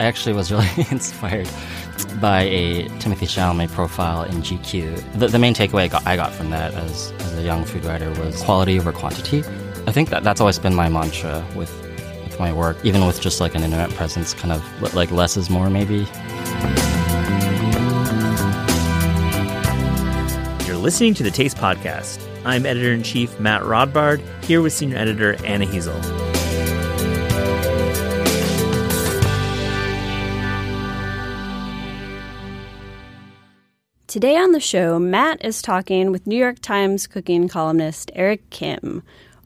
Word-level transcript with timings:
I 0.00 0.04
actually 0.04 0.34
was 0.34 0.50
really 0.50 0.68
inspired 0.90 1.48
by 2.20 2.42
a 2.42 2.88
Timothée 2.98 3.28
Chalamet 3.28 3.70
profile 3.70 4.24
in 4.24 4.42
GQ. 4.42 5.18
The, 5.18 5.28
the 5.28 5.38
main 5.38 5.54
takeaway 5.54 5.82
I 5.82 5.88
got, 5.88 6.06
I 6.06 6.16
got 6.16 6.32
from 6.32 6.50
that 6.50 6.74
as, 6.74 7.12
as 7.20 7.34
a 7.34 7.42
young 7.42 7.64
food 7.64 7.84
writer 7.84 8.10
was 8.20 8.42
quality 8.42 8.78
over 8.78 8.92
quantity. 8.92 9.44
I 9.86 9.92
think 9.92 10.10
that 10.10 10.24
that's 10.24 10.40
always 10.40 10.58
been 10.58 10.74
my 10.74 10.88
mantra 10.88 11.46
with 11.54 11.70
with 12.24 12.40
my 12.40 12.52
work, 12.52 12.76
even 12.82 13.06
with 13.06 13.20
just 13.20 13.40
like 13.40 13.54
an 13.54 13.62
internet 13.62 13.90
presence, 13.90 14.34
kind 14.34 14.52
of 14.52 14.94
like 14.94 15.12
less 15.12 15.36
is 15.36 15.48
more, 15.48 15.70
maybe. 15.70 16.08
You're 20.66 20.76
listening 20.76 21.14
to 21.14 21.22
the 21.22 21.30
Taste 21.32 21.56
Podcast. 21.56 22.20
I'm 22.44 22.66
editor 22.66 22.92
in 22.92 23.04
chief 23.04 23.38
Matt 23.38 23.62
Rodbard, 23.62 24.20
here 24.42 24.60
with 24.62 24.72
senior 24.72 24.96
editor 24.96 25.36
Anna 25.44 25.66
Hezel. 25.66 26.23
Today 34.14 34.36
on 34.36 34.52
the 34.52 34.60
show, 34.60 35.00
Matt 35.00 35.44
is 35.44 35.60
talking 35.60 36.12
with 36.12 36.24
New 36.24 36.38
York 36.38 36.60
Times 36.60 37.08
cooking 37.08 37.48
columnist 37.48 38.12
Eric 38.14 38.48
Kim. 38.48 39.02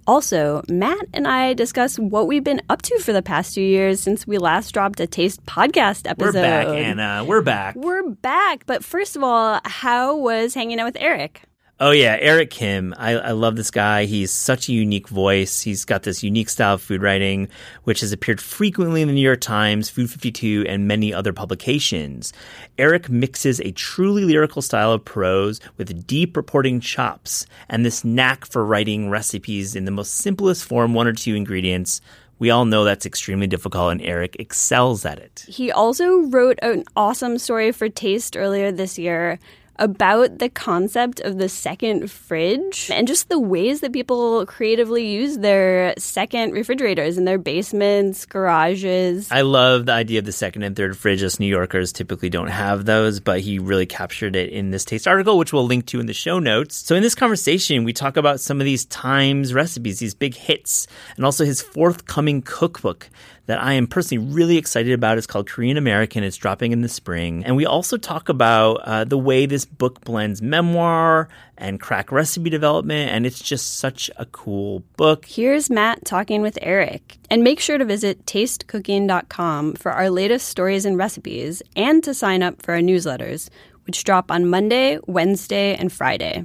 Also, 0.07 0.63
Matt 0.69 1.07
and 1.15 1.27
I 1.27 1.55
discuss 1.55 1.99
what 1.99 2.27
we've 2.27 2.45
been 2.45 2.61
up 2.69 2.83
to 2.83 2.99
for 2.99 3.15
the 3.15 3.23
past 3.23 3.55
two 3.55 3.63
years 3.63 3.99
since 3.99 4.27
we 4.27 4.37
last 4.37 4.73
dropped 4.73 5.01
a 5.01 5.07
Taste 5.07 5.43
podcast 5.47 6.07
episode. 6.07 6.35
We're 6.35 6.43
back, 6.43 6.67
Anna. 6.67 7.25
We're 7.27 7.41
back. 7.41 7.77
We're 7.77 8.11
back. 8.11 8.67
But 8.67 8.85
first 8.85 9.17
of 9.17 9.23
all, 9.23 9.59
how 9.65 10.19
was 10.19 10.53
hanging 10.53 10.79
out 10.79 10.85
with 10.85 10.99
Eric? 11.01 11.48
Oh 11.81 11.93
yeah, 11.93 12.17
Eric 12.19 12.51
Kim. 12.51 12.93
I, 12.99 13.13
I, 13.13 13.31
love 13.31 13.55
this 13.55 13.71
guy. 13.71 14.05
He's 14.05 14.33
such 14.33 14.69
a 14.69 14.73
unique 14.73 15.09
voice. 15.09 15.61
He's 15.61 15.85
got 15.85 16.03
this 16.03 16.25
unique 16.25 16.49
style 16.49 16.75
of 16.75 16.83
food 16.83 17.03
writing, 17.03 17.49
which 17.85 18.01
has 18.01 18.11
appeared 18.11 18.41
frequently 18.41 19.01
in 19.01 19.07
the 19.07 19.15
New 19.15 19.21
York 19.21 19.41
Times, 19.41 19.89
Food 19.89 20.11
52, 20.11 20.65
and 20.69 20.89
many 20.89 21.15
other 21.15 21.33
publications. 21.33 22.33
Eric 22.79 23.09
mixes 23.09 23.61
a 23.61 23.71
truly 23.71 24.25
lyrical 24.25 24.61
style 24.61 24.91
of 24.91 25.05
prose 25.05 25.61
with 25.77 26.05
deep 26.05 26.37
reporting 26.37 26.81
chops 26.81 27.47
and 27.69 27.87
this 27.87 28.05
knack 28.05 28.45
for 28.45 28.65
writing 28.65 29.09
recipes 29.09 29.77
in 29.77 29.85
the 29.85 29.93
most 29.93 30.15
simplest 30.15 30.65
form, 30.65 30.95
one 30.95 31.07
or 31.07 31.13
two 31.13 31.37
ingredients. 31.37 32.01
We 32.41 32.51
all 32.51 32.65
know 32.65 32.83
that's 32.83 33.07
extremely 33.07 33.47
difficult, 33.47 33.93
and 33.93 34.03
Eric 34.03 34.35
excels 34.41 35.05
at 35.05 35.21
it. 35.21 35.45
He 35.47 35.71
also 35.71 36.23
wrote 36.23 36.59
an 36.61 36.83
awesome 36.97 37.39
story 37.39 37.71
for 37.71 37.89
Taste 37.89 38.37
earlier 38.37 38.73
this 38.73 38.99
year 38.99 39.39
about 39.79 40.39
the 40.39 40.49
concept 40.49 41.21
of 41.21 41.39
the 41.39 41.49
second 41.49 42.11
fridge 42.11 42.91
and 42.93 43.07
just 43.07 43.29
the 43.29 43.39
ways 43.39 43.81
that 43.81 43.93
people 43.93 44.45
creatively 44.47 45.07
use 45.07 45.39
their 45.39 45.95
second 45.99 46.53
refrigerators 46.53 47.17
in 47.19 47.25
their 47.25 47.39
basements, 47.39 48.27
garages. 48.27 49.31
I 49.31 49.43
love 49.43 49.87
the 49.87 49.93
idea 49.93 50.19
of 50.19 50.25
the 50.25 50.33
second 50.33 50.63
and 50.63 50.75
third 50.75 50.97
fridge. 50.97 51.23
Us 51.23 51.41
New 51.41 51.47
Yorkers 51.47 51.93
typically 51.93 52.31
don't 52.31 52.49
have 52.49 52.85
those, 52.85 53.21
but 53.21 53.41
he 53.41 53.59
really 53.59 53.87
captured 53.87 54.37
it 54.37 54.51
in 54.51 54.71
this 54.71 54.85
taste 54.85 55.07
article, 55.07 55.39
which 55.39 55.53
we'll 55.53 55.67
link 55.67 55.87
to 55.87 56.01
in 56.01 56.07
the 56.07 56.15
show 56.15 56.39
notes. 56.39 56.77
So 56.77 56.95
in 56.95 57.03
this 57.03 57.15
conversation, 57.15 57.85
we 57.85 57.93
talk 57.93 58.17
about 58.17 58.41
some 58.41 58.61
of 58.61 58.65
these 58.65 58.85
Times 58.87 59.55
recipes, 59.55 59.99
these 59.99 60.15
big 60.15 60.35
hits, 60.35 60.87
and 61.17 61.25
also 61.25 61.45
his 61.45 61.63
forthcoming 61.63 62.43
cookbook 62.43 63.09
that 63.49 63.61
I 63.63 63.73
am 63.73 63.87
personally 63.87 64.25
really 64.31 64.59
excited 64.59 64.93
about. 64.93 65.17
It's 65.17 65.27
called 65.27 65.49
Korean 65.49 65.79
American. 65.79 66.23
It's 66.23 66.37
dropping 66.37 66.73
in 66.73 66.83
the 66.83 66.89
spring. 66.89 67.45
And 67.47 67.57
we 67.57 67.65
also 67.65 67.97
talk 67.97 68.29
about 68.29 68.75
uh, 68.85 69.05
the 69.05 69.17
way 69.17 69.47
this 69.47 69.65
book 69.65 70.03
blends 70.03 70.43
memoir 70.43 71.31
and 71.57 71.81
crack 71.81 72.13
recipe 72.13 72.51
development. 72.51 73.11
And 73.11 73.25
it's 73.25 73.41
just 73.41 73.79
such 73.79 74.11
a 74.17 74.27
cool 74.27 74.85
book. 74.99 75.25
Here's 75.25 75.71
Matt 75.71 76.05
talking 76.05 76.43
with 76.43 76.59
Eric. 76.61 77.17
And 77.31 77.43
make 77.43 77.59
sure 77.59 77.79
to 77.79 77.87
visit 77.87 78.27
tastecooking.com 78.27 79.75
for 79.75 79.93
our 79.93 80.11
latest 80.11 80.49
stories 80.49 80.85
and 80.85 80.99
recipes 80.99 81.63
and 81.75 82.05
to 82.05 82.13
sign 82.13 82.43
up 82.43 82.61
for 82.61 82.75
our 82.75 82.81
newsletters, 82.81 83.49
which 83.87 84.05
drop 84.05 84.31
on 84.31 84.47
Monday, 84.47 84.99
Wednesday, 85.07 85.75
and 85.75 85.91
Friday. 85.91 86.45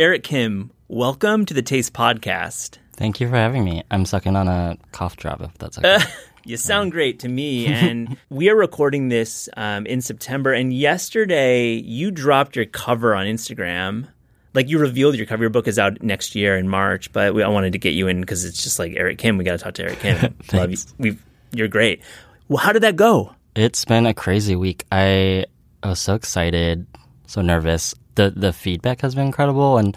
Eric 0.00 0.22
Kim, 0.22 0.70
welcome 0.86 1.44
to 1.44 1.52
the 1.52 1.60
Taste 1.60 1.92
Podcast. 1.92 2.78
Thank 2.92 3.20
you 3.20 3.28
for 3.28 3.34
having 3.34 3.64
me. 3.64 3.82
I'm 3.90 4.04
sucking 4.04 4.36
on 4.36 4.46
a 4.46 4.78
cough 4.92 5.16
drop, 5.16 5.40
if 5.40 5.52
that's 5.58 5.76
okay. 5.76 5.96
Uh, 5.96 6.00
you 6.44 6.56
sound 6.56 6.92
great 6.92 7.18
to 7.18 7.28
me. 7.28 7.66
And 7.74 8.16
we 8.30 8.48
are 8.48 8.54
recording 8.54 9.08
this 9.08 9.48
um, 9.56 9.86
in 9.86 10.00
September. 10.00 10.52
And 10.52 10.72
yesterday, 10.72 11.72
you 11.72 12.12
dropped 12.12 12.54
your 12.54 12.64
cover 12.64 13.12
on 13.12 13.26
Instagram. 13.26 14.06
Like 14.54 14.68
you 14.68 14.78
revealed 14.78 15.16
your 15.16 15.26
cover. 15.26 15.42
Your 15.42 15.50
book 15.50 15.66
is 15.66 15.80
out 15.80 16.00
next 16.00 16.36
year 16.36 16.56
in 16.56 16.68
March, 16.68 17.12
but 17.12 17.34
we, 17.34 17.42
I 17.42 17.48
wanted 17.48 17.72
to 17.72 17.78
get 17.78 17.94
you 17.94 18.06
in 18.06 18.20
because 18.20 18.44
it's 18.44 18.62
just 18.62 18.78
like 18.78 18.92
Eric 18.94 19.18
Kim. 19.18 19.36
We 19.36 19.42
got 19.42 19.58
to 19.58 19.58
talk 19.58 19.74
to 19.74 19.82
Eric 19.82 19.98
Kim. 19.98 20.36
Love 20.52 20.70
you. 20.70 20.78
we 20.98 21.18
you're 21.50 21.66
great. 21.66 22.02
Well, 22.46 22.58
how 22.58 22.70
did 22.70 22.84
that 22.84 22.94
go? 22.94 23.34
It's 23.56 23.84
been 23.84 24.06
a 24.06 24.14
crazy 24.14 24.54
week. 24.54 24.84
I, 24.92 25.46
I 25.82 25.88
was 25.88 25.98
so 25.98 26.14
excited, 26.14 26.86
so 27.26 27.42
nervous 27.42 27.96
the 28.18 28.30
the 28.30 28.52
feedback 28.52 29.00
has 29.00 29.14
been 29.14 29.26
incredible, 29.26 29.78
and 29.78 29.96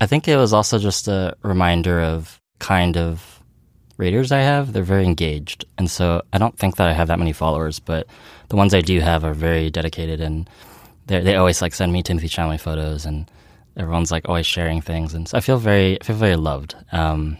I 0.00 0.06
think 0.06 0.28
it 0.28 0.36
was 0.36 0.52
also 0.52 0.78
just 0.78 1.08
a 1.08 1.34
reminder 1.42 2.00
of 2.00 2.40
kind 2.60 2.96
of 2.96 3.42
readers 3.96 4.30
I 4.30 4.40
have. 4.40 4.72
They're 4.72 4.82
very 4.94 5.04
engaged, 5.04 5.64
and 5.78 5.90
so 5.90 6.22
I 6.32 6.38
don't 6.38 6.56
think 6.56 6.76
that 6.76 6.88
I 6.88 6.92
have 6.92 7.08
that 7.08 7.18
many 7.18 7.32
followers, 7.32 7.80
but 7.80 8.06
the 8.50 8.56
ones 8.56 8.74
I 8.74 8.82
do 8.82 9.00
have 9.00 9.24
are 9.24 9.34
very 9.34 9.70
dedicated, 9.70 10.20
and 10.20 10.48
they 11.06 11.20
they 11.20 11.36
always 11.36 11.60
like 11.62 11.74
send 11.74 11.92
me 11.92 12.02
Timothée 12.02 12.30
Chalamet 12.30 12.60
photos, 12.60 13.06
and 13.06 13.28
everyone's 13.76 14.12
like 14.12 14.28
always 14.28 14.46
sharing 14.46 14.80
things, 14.82 15.14
and 15.14 15.26
so 15.26 15.38
I 15.38 15.40
feel 15.40 15.58
very 15.58 15.98
I 16.00 16.04
feel 16.04 16.16
very 16.16 16.36
loved. 16.36 16.76
Um, 16.92 17.38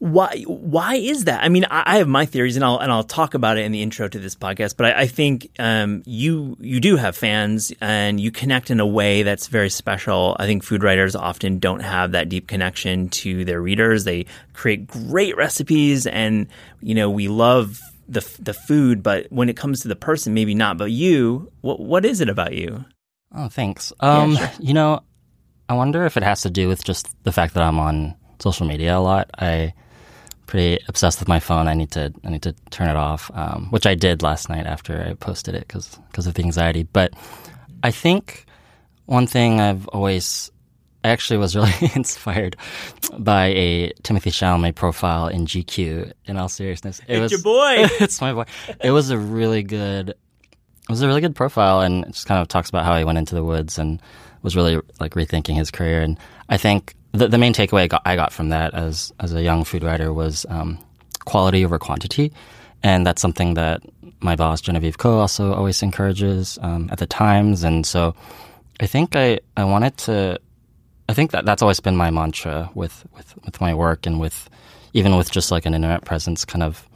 why 0.00 0.42
why 0.46 0.94
is 0.94 1.24
that? 1.24 1.44
I 1.44 1.50
mean, 1.50 1.66
I, 1.70 1.82
I, 1.84 1.98
have 1.98 2.08
my 2.08 2.24
theories, 2.24 2.56
and 2.56 2.64
I'll 2.64 2.78
and 2.78 2.90
I'll 2.90 3.04
talk 3.04 3.34
about 3.34 3.58
it 3.58 3.66
in 3.66 3.72
the 3.72 3.82
intro 3.82 4.08
to 4.08 4.18
this 4.18 4.34
podcast. 4.34 4.76
But 4.78 4.96
I, 4.96 5.02
I 5.02 5.06
think 5.06 5.50
um, 5.58 6.02
you 6.06 6.56
you 6.58 6.80
do 6.80 6.96
have 6.96 7.14
fans, 7.14 7.70
and 7.82 8.18
you 8.18 8.30
connect 8.30 8.70
in 8.70 8.80
a 8.80 8.86
way 8.86 9.22
that's 9.24 9.48
very 9.48 9.68
special. 9.68 10.36
I 10.40 10.46
think 10.46 10.64
food 10.64 10.82
writers 10.82 11.14
often 11.14 11.58
don't 11.58 11.80
have 11.80 12.12
that 12.12 12.30
deep 12.30 12.48
connection 12.48 13.10
to 13.10 13.44
their 13.44 13.60
readers. 13.60 14.04
They 14.04 14.24
create 14.54 14.86
great 14.86 15.36
recipes, 15.36 16.06
and 16.06 16.46
you 16.80 16.94
know 16.94 17.10
we 17.10 17.28
love 17.28 17.78
the 18.08 18.26
the 18.40 18.54
food, 18.54 19.02
but 19.02 19.26
when 19.28 19.50
it 19.50 19.56
comes 19.56 19.80
to 19.80 19.88
the 19.88 19.96
person, 19.96 20.32
maybe 20.32 20.54
not. 20.54 20.78
But 20.78 20.92
you, 20.92 21.52
what 21.60 21.78
what 21.78 22.06
is 22.06 22.22
it 22.22 22.30
about 22.30 22.54
you? 22.54 22.86
Oh, 23.34 23.50
thanks. 23.50 23.92
Um, 24.00 24.32
yeah, 24.32 24.48
sure. 24.48 24.64
You 24.64 24.72
know, 24.72 25.00
I 25.68 25.74
wonder 25.74 26.06
if 26.06 26.16
it 26.16 26.22
has 26.22 26.40
to 26.40 26.50
do 26.50 26.68
with 26.68 26.82
just 26.82 27.06
the 27.24 27.32
fact 27.32 27.52
that 27.52 27.62
I'm 27.62 27.78
on 27.78 28.14
social 28.38 28.66
media 28.66 28.96
a 28.96 28.98
lot. 28.98 29.28
I 29.38 29.74
pretty 30.50 30.82
obsessed 30.88 31.20
with 31.20 31.28
my 31.28 31.38
phone. 31.38 31.68
I 31.68 31.74
need 31.74 31.92
to 31.92 32.12
I 32.24 32.28
need 32.28 32.42
to 32.42 32.52
turn 32.70 32.88
it 32.88 32.96
off, 32.96 33.30
um, 33.34 33.68
which 33.70 33.86
I 33.86 33.94
did 33.94 34.22
last 34.22 34.48
night 34.48 34.66
after 34.66 35.00
I 35.00 35.14
posted 35.14 35.54
it 35.54 35.66
because 35.66 35.96
because 36.10 36.26
of 36.26 36.34
the 36.34 36.42
anxiety. 36.42 36.82
But 36.82 37.14
I 37.82 37.92
think 37.92 38.46
one 39.06 39.26
thing 39.26 39.60
I've 39.60 39.86
always 39.88 40.50
I 41.04 41.10
actually 41.10 41.38
was 41.38 41.54
really 41.56 41.72
inspired 41.94 42.56
by 43.16 43.46
a 43.46 43.92
Timothée 44.02 44.32
Chalamet 44.32 44.74
profile 44.74 45.28
in 45.28 45.46
GQ. 45.46 46.12
In 46.26 46.36
all 46.36 46.48
seriousness, 46.48 46.98
it 47.06 47.14
it's 47.14 47.20
was 47.20 47.32
your 47.32 47.42
boy. 47.42 47.74
it's 48.00 48.20
my 48.20 48.32
boy. 48.32 48.44
It 48.82 48.90
was 48.90 49.10
a 49.10 49.18
really 49.18 49.62
good. 49.62 50.10
It 50.10 50.92
was 50.92 51.02
a 51.02 51.06
really 51.06 51.20
good 51.20 51.36
profile, 51.36 51.80
and 51.82 52.04
it 52.04 52.12
just 52.12 52.26
kind 52.26 52.42
of 52.42 52.48
talks 52.48 52.68
about 52.68 52.84
how 52.84 52.98
he 52.98 53.04
went 53.04 53.18
into 53.18 53.36
the 53.36 53.44
woods 53.44 53.78
and 53.78 54.02
was 54.42 54.56
really 54.56 54.80
like 54.98 55.14
rethinking 55.14 55.54
his 55.54 55.70
career. 55.70 56.02
And 56.02 56.18
I 56.48 56.56
think 56.56 56.96
the, 57.12 57.28
the 57.28 57.38
main 57.38 57.52
takeaway 57.52 57.82
I 57.82 57.86
got, 57.88 58.02
I 58.04 58.16
got, 58.16 58.32
from 58.32 58.50
that 58.50 58.74
as 58.74 59.12
as 59.20 59.34
a 59.34 59.42
young 59.42 59.64
food 59.64 59.82
writer 59.82 60.12
was 60.12 60.46
um, 60.48 60.78
quality 61.24 61.64
over 61.64 61.78
quantity, 61.78 62.32
and 62.82 63.06
that's 63.06 63.20
something 63.20 63.54
that 63.54 63.82
my 64.20 64.36
boss 64.36 64.60
Genevieve 64.60 64.98
Ko 64.98 65.18
also 65.18 65.52
always 65.52 65.82
encourages 65.82 66.58
um, 66.62 66.88
at 66.92 66.98
the 66.98 67.06
Times, 67.06 67.64
and 67.64 67.84
so 67.86 68.14
I 68.80 68.86
think 68.86 69.16
I, 69.16 69.40
I 69.56 69.64
wanted 69.64 69.96
to. 69.98 70.40
I 71.08 71.14
think 71.14 71.32
that 71.32 71.44
that's 71.44 71.60
always 71.60 71.80
been 71.80 71.96
my 71.96 72.10
mantra 72.10 72.70
with, 72.72 73.04
with, 73.16 73.34
with 73.44 73.60
my 73.60 73.74
work 73.74 74.06
and 74.06 74.20
with 74.20 74.48
even 74.92 75.16
with 75.16 75.32
just 75.32 75.50
like 75.50 75.66
an 75.66 75.74
internet 75.74 76.04
presence, 76.04 76.44
kind 76.44 76.62
of 76.62 76.88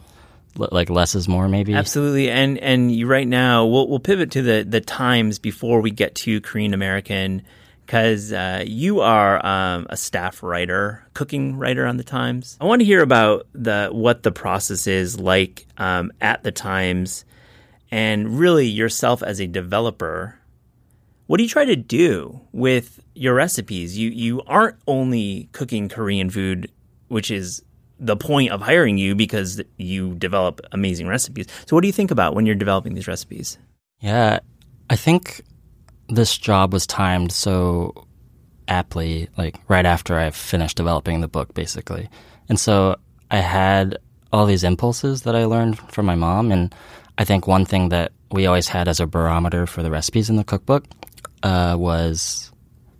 like 0.56 0.90
less 0.90 1.14
is 1.14 1.28
more 1.28 1.48
maybe. 1.48 1.74
Absolutely. 1.74 2.30
And 2.30 2.58
and 2.58 2.92
you 2.92 3.06
right 3.06 3.26
now 3.26 3.66
we'll, 3.66 3.88
we'll 3.88 3.98
pivot 3.98 4.30
to 4.32 4.42
the 4.42 4.64
the 4.66 4.80
times 4.80 5.38
before 5.38 5.80
we 5.80 5.90
get 5.90 6.14
to 6.14 6.40
korean 6.40 6.74
american 6.74 7.42
because 7.84 8.32
uh, 8.32 8.64
you 8.66 9.00
are 9.00 9.44
um, 9.44 9.86
a 9.90 9.96
staff 9.96 10.42
writer, 10.42 11.06
cooking 11.14 11.56
writer 11.56 11.86
on 11.86 11.96
the 11.96 12.04
Times. 12.04 12.56
I 12.60 12.64
want 12.64 12.80
to 12.80 12.84
hear 12.84 13.02
about 13.02 13.46
the 13.52 13.88
what 13.92 14.22
the 14.22 14.32
process 14.32 14.86
is 14.86 15.20
like 15.20 15.66
um, 15.76 16.12
at 16.20 16.42
the 16.42 16.52
Times, 16.52 17.24
and 17.90 18.38
really 18.38 18.66
yourself 18.66 19.22
as 19.22 19.40
a 19.40 19.46
developer. 19.46 20.38
What 21.26 21.38
do 21.38 21.42
you 21.42 21.48
try 21.48 21.64
to 21.64 21.76
do 21.76 22.40
with 22.52 23.00
your 23.14 23.34
recipes? 23.34 23.98
You 23.98 24.10
you 24.10 24.42
aren't 24.42 24.76
only 24.86 25.48
cooking 25.52 25.88
Korean 25.88 26.30
food, 26.30 26.70
which 27.08 27.30
is 27.30 27.62
the 27.98 28.16
point 28.16 28.50
of 28.50 28.60
hiring 28.60 28.98
you 28.98 29.14
because 29.14 29.62
you 29.76 30.14
develop 30.16 30.60
amazing 30.72 31.06
recipes. 31.06 31.46
So, 31.66 31.76
what 31.76 31.82
do 31.82 31.86
you 31.86 31.92
think 31.92 32.10
about 32.10 32.34
when 32.34 32.46
you're 32.46 32.54
developing 32.54 32.94
these 32.94 33.08
recipes? 33.08 33.58
Yeah, 34.00 34.40
I 34.90 34.96
think 34.96 35.42
this 36.08 36.36
job 36.36 36.72
was 36.72 36.86
timed 36.86 37.32
so 37.32 38.06
aptly 38.68 39.28
like 39.36 39.56
right 39.68 39.86
after 39.86 40.18
I 40.18 40.30
finished 40.30 40.76
developing 40.76 41.20
the 41.20 41.28
book, 41.28 41.54
basically. 41.54 42.08
And 42.48 42.58
so 42.58 42.96
I 43.30 43.38
had 43.38 43.98
all 44.32 44.46
these 44.46 44.64
impulses 44.64 45.22
that 45.22 45.36
I 45.36 45.44
learned 45.44 45.78
from 45.92 46.06
my 46.06 46.14
mom, 46.14 46.50
and 46.52 46.74
I 47.18 47.24
think 47.24 47.46
one 47.46 47.64
thing 47.64 47.90
that 47.90 48.12
we 48.30 48.46
always 48.46 48.68
had 48.68 48.88
as 48.88 49.00
a 49.00 49.06
barometer 49.06 49.66
for 49.66 49.82
the 49.82 49.90
recipes 49.90 50.28
in 50.28 50.36
the 50.36 50.44
cookbook 50.44 50.84
uh, 51.42 51.76
was 51.78 52.52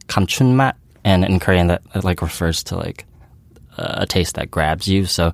kamchunmat, 0.07 0.75
and 1.05 1.25
in 1.25 1.41
Korean 1.41 1.67
that, 1.69 1.83
that 1.93 2.05
like 2.05 2.23
refers 2.23 2.63
to 2.65 2.77
like 2.77 3.05
a 3.77 4.07
taste 4.07 4.37
that 4.37 4.51
grabs 4.51 4.87
you. 4.87 5.07
So 5.07 5.33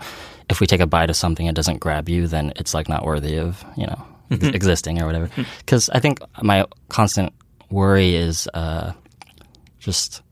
if 0.48 0.60
we 0.60 0.66
take 0.66 0.80
a 0.80 0.86
bite 0.86 1.10
of 1.10 1.16
something 1.16 1.46
it 1.46 1.54
doesn't 1.54 1.78
grab 1.78 2.08
you, 2.08 2.26
then 2.26 2.52
it's 2.56 2.74
like 2.74 2.88
not 2.88 3.04
worthy 3.04 3.36
of 3.36 3.64
you 3.76 3.86
know 3.86 4.04
ex- 4.30 4.44
existing 4.44 5.00
or 5.02 5.06
whatever. 5.06 5.30
Because 5.58 5.90
I 5.90 6.00
think 6.00 6.20
my 6.42 6.66
constant 6.88 7.32
worry 7.70 8.14
is 8.14 8.48
uh, 8.54 8.92
just 9.78 10.22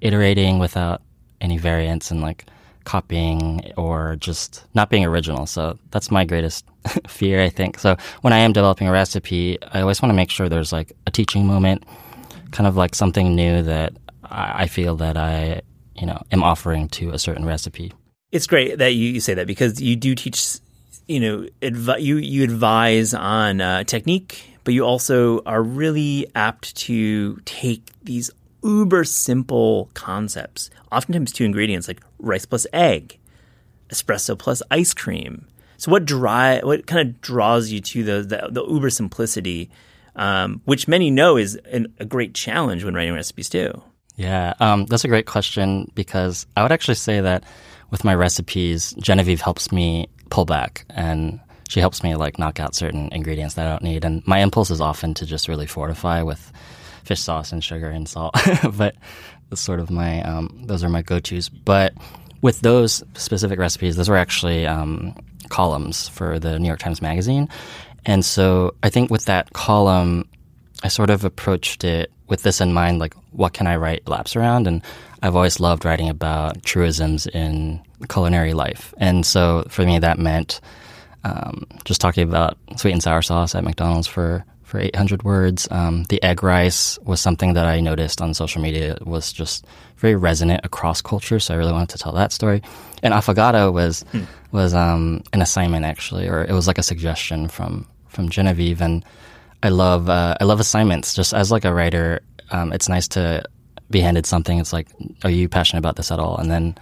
iterating 0.00 0.58
without 0.58 1.02
any 1.40 1.58
variance 1.58 2.10
and 2.10 2.20
like 2.20 2.46
copying 2.84 3.72
or 3.76 4.16
just 4.16 4.64
not 4.74 4.90
being 4.90 5.04
original. 5.04 5.46
So 5.46 5.78
that's 5.90 6.10
my 6.10 6.24
greatest 6.24 6.64
fear, 7.06 7.42
I 7.42 7.48
think. 7.48 7.78
So 7.78 7.96
when 8.22 8.32
I 8.32 8.38
am 8.38 8.52
developing 8.52 8.88
a 8.88 8.92
recipe, 8.92 9.58
I 9.72 9.80
always 9.80 10.00
want 10.02 10.10
to 10.10 10.16
make 10.16 10.30
sure 10.30 10.48
there's 10.48 10.72
like 10.72 10.92
a 11.06 11.10
teaching 11.10 11.46
moment, 11.46 11.84
kind 12.50 12.66
of 12.66 12.76
like 12.76 12.94
something 12.94 13.34
new 13.34 13.62
that 13.62 13.92
I 14.24 14.66
feel 14.66 14.96
that 14.96 15.16
I, 15.16 15.62
you 15.94 16.06
know, 16.06 16.20
am 16.30 16.42
offering 16.42 16.88
to 16.90 17.10
a 17.10 17.18
certain 17.18 17.44
recipe. 17.44 17.92
It's 18.32 18.46
great 18.46 18.78
that 18.78 18.94
you, 18.94 19.10
you 19.10 19.20
say 19.20 19.34
that 19.34 19.46
because 19.46 19.80
you 19.80 19.96
do 19.96 20.14
teach, 20.14 20.58
you 21.08 21.20
know, 21.20 21.48
advi- 21.62 22.00
you 22.00 22.16
you 22.16 22.44
advise 22.44 23.12
on 23.12 23.60
uh, 23.60 23.82
technique, 23.84 24.49
but 24.64 24.74
you 24.74 24.84
also 24.84 25.42
are 25.44 25.62
really 25.62 26.26
apt 26.34 26.76
to 26.76 27.36
take 27.44 27.90
these 28.02 28.30
uber 28.62 29.04
simple 29.04 29.90
concepts, 29.94 30.70
oftentimes 30.92 31.32
two 31.32 31.44
ingredients 31.44 31.88
like 31.88 32.00
rice 32.18 32.46
plus 32.46 32.66
egg, 32.72 33.18
espresso 33.90 34.38
plus 34.38 34.62
ice 34.70 34.94
cream. 34.94 35.46
So 35.76 35.90
what 35.90 36.04
dry 36.04 36.60
what 36.60 36.86
kind 36.86 37.08
of 37.08 37.20
draws 37.20 37.70
you 37.70 37.80
to 37.80 38.04
the 38.04 38.22
the, 38.22 38.48
the 38.50 38.64
uber 38.66 38.90
simplicity, 38.90 39.70
um, 40.14 40.60
which 40.64 40.86
many 40.86 41.10
know 41.10 41.36
is 41.36 41.56
an, 41.72 41.92
a 41.98 42.04
great 42.04 42.34
challenge 42.34 42.84
when 42.84 42.94
writing 42.94 43.14
recipes 43.14 43.48
too. 43.48 43.82
Yeah, 44.16 44.52
um, 44.60 44.84
that's 44.84 45.04
a 45.04 45.08
great 45.08 45.26
question 45.26 45.90
because 45.94 46.46
I 46.54 46.62
would 46.62 46.72
actually 46.72 46.96
say 46.96 47.22
that 47.22 47.44
with 47.90 48.04
my 48.04 48.14
recipes, 48.14 48.94
Genevieve 48.98 49.40
helps 49.40 49.72
me 49.72 50.08
pull 50.28 50.44
back 50.44 50.84
and 50.90 51.40
she 51.70 51.78
helps 51.78 52.02
me 52.02 52.16
like 52.16 52.36
knock 52.36 52.58
out 52.58 52.74
certain 52.74 53.08
ingredients 53.12 53.54
that 53.54 53.64
I 53.64 53.70
don't 53.70 53.84
need. 53.84 54.04
And 54.04 54.26
my 54.26 54.40
impulse 54.40 54.72
is 54.72 54.80
often 54.80 55.14
to 55.14 55.24
just 55.24 55.46
really 55.46 55.66
fortify 55.66 56.20
with 56.22 56.50
fish 57.04 57.20
sauce 57.20 57.52
and 57.52 57.62
sugar 57.62 57.88
and 57.88 58.08
salt. 58.08 58.34
but 58.74 58.96
that's 59.48 59.60
sort 59.60 59.78
of 59.78 59.88
my 59.88 60.20
um, 60.22 60.64
those 60.66 60.82
are 60.82 60.88
my 60.88 61.02
go 61.02 61.20
tos. 61.20 61.48
But 61.48 61.94
with 62.42 62.60
those 62.62 63.04
specific 63.14 63.60
recipes, 63.60 63.94
those 63.94 64.08
were 64.08 64.16
actually 64.16 64.66
um, 64.66 65.14
columns 65.48 66.08
for 66.08 66.40
the 66.40 66.58
New 66.58 66.66
York 66.66 66.80
Times 66.80 67.00
Magazine. 67.00 67.48
And 68.04 68.24
so 68.24 68.74
I 68.82 68.90
think 68.90 69.12
with 69.12 69.26
that 69.26 69.52
column, 69.52 70.28
I 70.82 70.88
sort 70.88 71.10
of 71.10 71.24
approached 71.24 71.84
it 71.84 72.10
with 72.26 72.42
this 72.42 72.60
in 72.60 72.72
mind, 72.72 72.98
like 72.98 73.14
what 73.30 73.52
can 73.52 73.68
I 73.68 73.76
write 73.76 74.08
laps 74.08 74.34
around? 74.34 74.66
And 74.66 74.82
I've 75.22 75.36
always 75.36 75.60
loved 75.60 75.84
writing 75.84 76.08
about 76.08 76.64
truisms 76.64 77.28
in 77.28 77.80
culinary 78.08 78.54
life. 78.54 78.92
And 78.96 79.24
so 79.24 79.66
for 79.68 79.84
me, 79.84 80.00
that 80.00 80.18
meant 80.18 80.60
um, 81.24 81.66
just 81.84 82.00
talking 82.00 82.28
about 82.28 82.56
sweet 82.76 82.92
and 82.92 83.02
sour 83.02 83.22
sauce 83.22 83.54
at 83.54 83.64
McDonald's 83.64 84.06
for, 84.06 84.44
for 84.62 84.78
800 84.78 85.22
words. 85.22 85.68
Um, 85.70 86.04
the 86.04 86.22
egg 86.22 86.42
rice 86.42 86.98
was 87.02 87.20
something 87.20 87.54
that 87.54 87.66
I 87.66 87.80
noticed 87.80 88.20
on 88.22 88.34
social 88.34 88.62
media 88.62 88.94
it 88.94 89.06
was 89.06 89.32
just 89.32 89.66
very 89.96 90.14
resonant 90.14 90.62
across 90.64 91.02
culture, 91.02 91.38
So 91.38 91.54
I 91.54 91.58
really 91.58 91.72
wanted 91.72 91.90
to 91.90 91.98
tell 91.98 92.12
that 92.12 92.32
story. 92.32 92.62
And 93.02 93.12
affogato 93.12 93.72
was, 93.72 94.04
was 94.52 94.74
um, 94.74 95.22
an 95.32 95.42
assignment 95.42 95.84
actually, 95.84 96.28
or 96.28 96.44
it 96.44 96.52
was 96.52 96.66
like 96.66 96.78
a 96.78 96.82
suggestion 96.82 97.48
from, 97.48 97.86
from 98.08 98.28
Genevieve. 98.28 98.80
And 98.80 99.04
I 99.62 99.68
love 99.68 100.08
uh, 100.08 100.36
I 100.40 100.44
love 100.44 100.60
assignments. 100.60 101.14
Just 101.14 101.34
as 101.34 101.50
like 101.50 101.64
a 101.64 101.74
writer, 101.74 102.20
um, 102.50 102.72
it's 102.72 102.88
nice 102.88 103.08
to 103.08 103.44
be 103.90 104.00
handed 104.00 104.26
something. 104.26 104.58
It's 104.58 104.72
like, 104.72 104.88
are 105.24 105.30
you 105.30 105.48
passionate 105.48 105.80
about 105.80 105.96
this 105.96 106.10
at 106.10 106.18
all? 106.18 106.38
And 106.38 106.50
then 106.50 106.76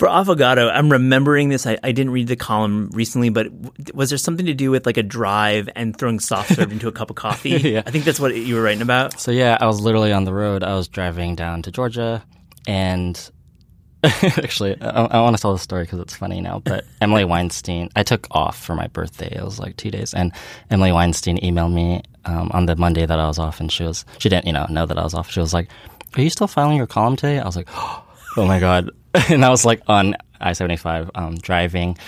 For 0.00 0.08
affogato, 0.08 0.72
I'm 0.72 0.90
remembering 0.90 1.50
this. 1.50 1.66
I, 1.66 1.76
I 1.82 1.92
didn't 1.92 2.14
read 2.14 2.26
the 2.26 2.34
column 2.34 2.88
recently, 2.94 3.28
but 3.28 3.48
w- 3.62 3.84
was 3.92 4.08
there 4.08 4.16
something 4.16 4.46
to 4.46 4.54
do 4.54 4.70
with 4.70 4.86
like 4.86 4.96
a 4.96 5.02
drive 5.02 5.68
and 5.76 5.94
throwing 5.94 6.20
soft 6.20 6.54
serve 6.54 6.72
into 6.72 6.88
a 6.88 6.92
cup 6.92 7.10
of 7.10 7.16
coffee? 7.26 7.50
Yeah. 7.50 7.82
I 7.84 7.90
think 7.90 8.06
that's 8.06 8.18
what 8.18 8.34
you 8.34 8.54
were 8.54 8.62
writing 8.62 8.80
about. 8.80 9.20
so 9.20 9.30
yeah, 9.30 9.58
I 9.60 9.66
was 9.66 9.78
literally 9.78 10.10
on 10.10 10.24
the 10.24 10.32
road. 10.32 10.62
I 10.64 10.74
was 10.74 10.88
driving 10.88 11.34
down 11.34 11.60
to 11.64 11.70
Georgia, 11.70 12.24
and 12.66 13.30
actually, 14.02 14.80
I, 14.80 14.88
I 15.04 15.20
want 15.20 15.36
to 15.36 15.42
tell 15.42 15.52
the 15.52 15.58
story 15.58 15.82
because 15.82 15.98
it's 16.00 16.16
funny 16.16 16.40
now. 16.40 16.60
But 16.60 16.86
Emily 17.02 17.26
Weinstein, 17.26 17.90
I 17.94 18.02
took 18.02 18.26
off 18.30 18.58
for 18.58 18.74
my 18.74 18.86
birthday. 18.86 19.28
It 19.30 19.44
was 19.44 19.58
like 19.58 19.76
two 19.76 19.90
days, 19.90 20.14
and 20.14 20.32
Emily 20.70 20.92
Weinstein 20.92 21.36
emailed 21.40 21.74
me 21.74 22.00
um, 22.24 22.50
on 22.54 22.64
the 22.64 22.74
Monday 22.74 23.04
that 23.04 23.20
I 23.20 23.26
was 23.26 23.38
off, 23.38 23.60
and 23.60 23.70
she 23.70 23.84
was 23.84 24.06
she 24.16 24.30
didn't 24.30 24.46
you 24.46 24.54
know 24.54 24.64
know 24.70 24.86
that 24.86 24.96
I 24.96 25.04
was 25.04 25.12
off. 25.12 25.30
She 25.30 25.40
was 25.40 25.52
like, 25.52 25.68
"Are 26.16 26.22
you 26.22 26.30
still 26.30 26.46
filing 26.46 26.78
your 26.78 26.86
column 26.86 27.16
today?" 27.16 27.38
I 27.38 27.44
was 27.44 27.54
like, 27.56 27.68
"Oh 27.74 28.02
my 28.36 28.58
god!" 28.60 28.90
And 29.28 29.44
I 29.44 29.48
was 29.50 29.64
like 29.64 29.82
on 29.88 30.16
I 30.40 30.52
seventy 30.52 30.76
five 30.76 31.10
um, 31.14 31.36
driving. 31.36 31.98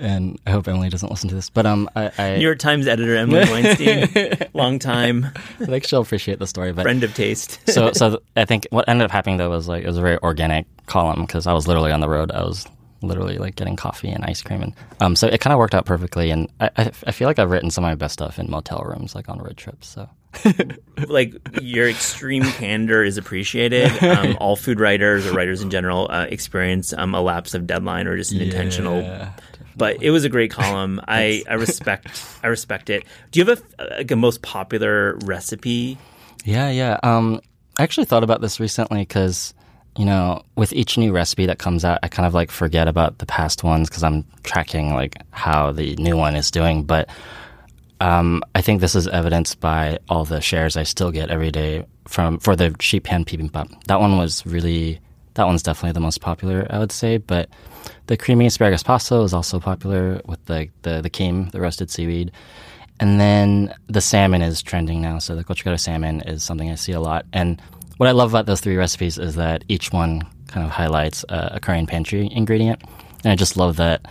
And 0.00 0.38
I 0.46 0.52
hope 0.52 0.68
Emily 0.68 0.90
doesn't 0.90 1.10
listen 1.10 1.28
to 1.30 1.34
this, 1.34 1.50
but 1.50 1.66
um, 1.66 1.90
I, 1.96 2.12
I 2.18 2.36
New 2.36 2.44
York 2.44 2.60
Times 2.60 2.86
editor 2.86 3.16
Emily 3.16 3.40
Weinstein, 3.50 4.48
long 4.54 4.78
time 4.78 5.26
I 5.60 5.64
think 5.64 5.84
she'll 5.88 6.02
appreciate 6.02 6.38
the 6.38 6.46
story. 6.46 6.72
But 6.72 6.82
friend 6.82 7.02
of 7.02 7.14
taste. 7.14 7.58
so 7.68 7.92
so 7.92 8.10
th- 8.10 8.22
I 8.36 8.44
think 8.44 8.68
what 8.70 8.88
ended 8.88 9.06
up 9.06 9.10
happening 9.10 9.38
though 9.38 9.50
was 9.50 9.66
like 9.66 9.82
it 9.82 9.88
was 9.88 9.98
a 9.98 10.00
very 10.00 10.18
organic 10.22 10.66
column 10.86 11.22
because 11.22 11.48
I 11.48 11.52
was 11.52 11.66
literally 11.66 11.90
on 11.90 11.98
the 11.98 12.08
road. 12.08 12.30
I 12.30 12.44
was 12.44 12.64
literally 13.02 13.38
like 13.38 13.56
getting 13.56 13.74
coffee 13.74 14.08
and 14.10 14.24
ice 14.24 14.40
cream, 14.40 14.62
and 14.62 14.74
um, 15.00 15.16
so 15.16 15.26
it 15.26 15.40
kind 15.40 15.52
of 15.52 15.58
worked 15.58 15.74
out 15.74 15.84
perfectly. 15.84 16.30
And 16.30 16.48
I, 16.60 16.70
I 16.76 16.92
I 17.08 17.10
feel 17.10 17.26
like 17.26 17.40
I've 17.40 17.50
written 17.50 17.70
some 17.72 17.82
of 17.82 17.88
my 17.90 17.96
best 17.96 18.12
stuff 18.12 18.38
in 18.38 18.48
motel 18.48 18.84
rooms, 18.84 19.16
like 19.16 19.28
on 19.28 19.40
road 19.40 19.56
trips. 19.56 19.88
So 19.88 20.08
like 21.08 21.34
your 21.60 21.88
extreme 21.88 22.42
candor 22.42 23.02
is 23.02 23.16
appreciated. 23.16 24.02
Um, 24.02 24.36
all 24.40 24.56
food 24.56 24.80
writers 24.80 25.26
or 25.26 25.32
writers 25.32 25.62
in 25.62 25.70
general 25.70 26.08
uh, 26.10 26.26
experience 26.28 26.92
um, 26.92 27.14
a 27.14 27.20
lapse 27.20 27.54
of 27.54 27.66
deadline 27.66 28.06
or 28.06 28.16
just 28.16 28.32
an 28.32 28.40
intentional. 28.40 29.00
Yeah, 29.02 29.32
But 29.76 30.02
it 30.02 30.10
was 30.10 30.24
a 30.24 30.28
great 30.28 30.50
column. 30.50 31.00
I, 31.08 31.44
I 31.48 31.54
respect 31.54 32.08
I 32.42 32.48
respect 32.48 32.90
it. 32.90 33.04
Do 33.30 33.40
you 33.40 33.46
have 33.46 33.62
a, 33.78 33.84
like 33.98 34.10
a 34.10 34.16
most 34.16 34.42
popular 34.42 35.16
recipe? 35.24 35.98
Yeah, 36.44 36.70
yeah. 36.70 36.98
Um, 37.02 37.40
I 37.78 37.82
actually 37.82 38.06
thought 38.06 38.24
about 38.24 38.40
this 38.40 38.58
recently 38.58 39.00
because, 39.00 39.54
you 39.96 40.04
know, 40.04 40.42
with 40.56 40.72
each 40.72 40.98
new 40.98 41.12
recipe 41.12 41.46
that 41.46 41.58
comes 41.58 41.84
out, 41.84 41.98
I 42.02 42.08
kind 42.08 42.26
of 42.26 42.34
like 42.34 42.50
forget 42.50 42.88
about 42.88 43.18
the 43.18 43.26
past 43.26 43.62
ones 43.62 43.88
because 43.88 44.02
I'm 44.02 44.24
tracking 44.42 44.94
like 44.94 45.16
how 45.30 45.72
the 45.72 45.94
new 45.96 46.16
one 46.16 46.34
is 46.34 46.50
doing. 46.50 46.82
But 46.84 47.08
um, 48.00 48.42
I 48.54 48.60
think 48.60 48.80
this 48.80 48.94
is 48.94 49.08
evidenced 49.08 49.60
by 49.60 49.98
all 50.08 50.24
the 50.24 50.40
shares 50.40 50.76
I 50.76 50.84
still 50.84 51.10
get 51.10 51.30
every 51.30 51.50
day 51.50 51.84
from 52.06 52.38
for 52.38 52.56
the 52.56 52.74
sheet 52.80 53.04
pan 53.04 53.24
bibimbap. 53.24 53.84
That 53.84 54.00
one 54.00 54.16
was 54.16 54.44
really 54.46 55.00
that 55.34 55.46
one's 55.46 55.62
definitely 55.62 55.92
the 55.92 56.00
most 56.00 56.20
popular, 56.20 56.66
I 56.70 56.78
would 56.78 56.92
say. 56.92 57.18
But 57.18 57.48
the 58.06 58.16
creamy 58.16 58.46
asparagus 58.46 58.82
pasta 58.82 59.16
is 59.20 59.34
also 59.34 59.60
popular 59.60 60.20
with 60.26 60.44
the 60.46 60.68
the, 60.82 61.00
the 61.00 61.10
kim, 61.10 61.48
the 61.50 61.60
roasted 61.60 61.90
seaweed. 61.90 62.32
And 63.00 63.20
then 63.20 63.74
the 63.86 64.00
salmon 64.00 64.42
is 64.42 64.60
trending 64.62 65.00
now. 65.00 65.18
So 65.18 65.36
the 65.36 65.44
gochugaru 65.44 65.78
salmon 65.78 66.22
is 66.22 66.42
something 66.42 66.70
I 66.70 66.74
see 66.74 66.92
a 66.92 67.00
lot. 67.00 67.26
And 67.32 67.62
what 67.98 68.08
I 68.08 68.12
love 68.12 68.32
about 68.32 68.46
those 68.46 68.60
three 68.60 68.76
recipes 68.76 69.18
is 69.18 69.36
that 69.36 69.64
each 69.68 69.92
one 69.92 70.22
kind 70.48 70.66
of 70.66 70.72
highlights 70.72 71.24
a, 71.28 71.52
a 71.54 71.60
Korean 71.60 71.86
pantry 71.86 72.28
ingredient. 72.32 72.82
And 73.22 73.32
I 73.32 73.36
just 73.36 73.56
love 73.56 73.76
that 73.76 74.06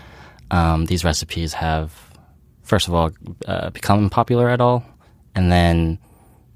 um, 0.52 0.86
these 0.86 1.04
recipes 1.04 1.54
have, 1.54 2.07
first 2.68 2.88
of 2.88 2.94
all, 2.94 3.12
uh, 3.48 3.70
become 3.72 4.10
popular 4.10 4.50
at 4.50 4.62
all. 4.62 4.84
And 5.34 5.52
then 5.52 5.98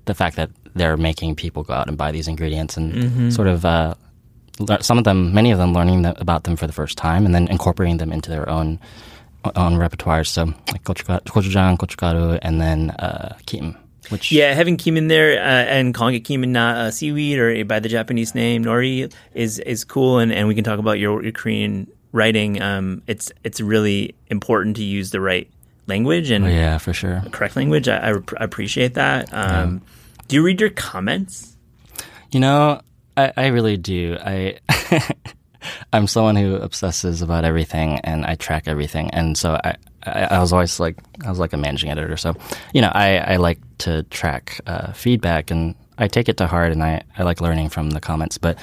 the 0.05 0.13
fact 0.13 0.35
that 0.35 0.49
they're 0.75 0.97
making 0.97 1.35
people 1.35 1.63
go 1.63 1.73
out 1.73 1.87
and 1.87 1.97
buy 1.97 2.11
these 2.11 2.27
ingredients 2.27 2.77
and 2.77 3.33
sort 3.33 3.47
of 3.47 3.65
uh, 3.65 3.95
some 4.81 4.97
of 4.97 5.03
them, 5.03 5.33
many 5.33 5.51
of 5.51 5.57
them, 5.57 5.73
learning 5.73 6.03
th- 6.03 6.15
about 6.19 6.43
them 6.43 6.55
for 6.55 6.67
the 6.67 6.73
first 6.73 6.97
time 6.97 7.25
and 7.25 7.33
then 7.33 7.47
incorporating 7.47 7.97
them 7.97 8.11
into 8.11 8.29
their 8.29 8.47
own 8.49 8.79
own 9.55 9.73
repertoires. 9.73 10.27
So 10.27 10.45
like 10.71 10.83
gochujang, 10.83 11.77
gochugaru, 11.77 12.37
and 12.41 12.61
then 12.61 12.91
uh, 12.91 13.37
kim, 13.47 13.75
which 14.09 14.31
Yeah, 14.31 14.53
having 14.53 14.77
kim 14.77 14.97
in 14.97 15.07
there 15.07 15.39
uh, 15.39 15.65
and 15.65 15.93
calling 15.93 16.15
it 16.15 16.21
kim 16.21 16.43
and 16.43 16.53
not 16.53 16.77
uh, 16.77 16.91
seaweed 16.91 17.39
or 17.39 17.65
by 17.65 17.79
the 17.79 17.89
Japanese 17.89 18.35
name 18.35 18.63
nori 18.63 19.11
is 19.33 19.59
is 19.59 19.83
cool. 19.83 20.19
And, 20.19 20.31
and 20.31 20.47
we 20.47 20.55
can 20.55 20.63
talk 20.63 20.79
about 20.79 20.99
your, 20.99 21.23
your 21.23 21.31
Korean 21.31 21.87
writing. 22.11 22.61
Um, 22.61 23.01
it's 23.07 23.31
it's 23.43 23.59
really 23.59 24.13
important 24.27 24.75
to 24.77 24.83
use 24.83 25.09
the 25.11 25.21
right 25.21 25.49
language 25.91 26.31
and 26.31 26.45
Oh, 26.45 26.47
yeah, 26.47 26.77
for 26.79 26.93
sure. 26.93 27.21
correct 27.31 27.55
language. 27.55 27.87
I, 27.87 27.97
I, 27.97 28.13
I 28.39 28.43
appreciate 28.43 28.93
that. 28.95 29.33
Um, 29.33 29.81
Do 30.27 30.35
you 30.37 30.43
read 30.43 30.59
your 30.61 30.69
comments? 30.71 31.55
You 32.31 32.39
know, 32.39 32.81
I, 33.17 33.31
I 33.35 33.47
really 33.47 33.75
do. 33.77 34.17
I 34.19 34.59
I'm 35.93 36.07
someone 36.07 36.35
who 36.37 36.55
obsesses 36.55 37.21
about 37.21 37.43
everything 37.45 37.99
and 38.03 38.25
I 38.25 38.35
track 38.35 38.63
everything. 38.67 39.11
And 39.11 39.37
so 39.37 39.59
I, 39.63 39.75
I, 40.03 40.21
I 40.35 40.39
was 40.39 40.51
always 40.53 40.79
like 40.79 40.95
I 41.25 41.29
was 41.29 41.37
like 41.39 41.53
a 41.53 41.57
managing 41.57 41.91
editor. 41.91 42.17
So, 42.17 42.35
you 42.73 42.81
know, 42.81 42.91
I, 42.95 43.17
I 43.17 43.35
like 43.37 43.59
to 43.79 44.03
track 44.03 44.59
uh, 44.65 44.93
feedback 44.93 45.51
and 45.51 45.75
I 45.97 46.07
take 46.07 46.29
it 46.29 46.37
to 46.37 46.47
heart, 46.47 46.71
and 46.71 46.81
I 46.81 47.03
I 47.17 47.23
like 47.23 47.41
learning 47.41 47.69
from 47.69 47.91
the 47.91 47.99
comments. 47.99 48.39
But 48.39 48.57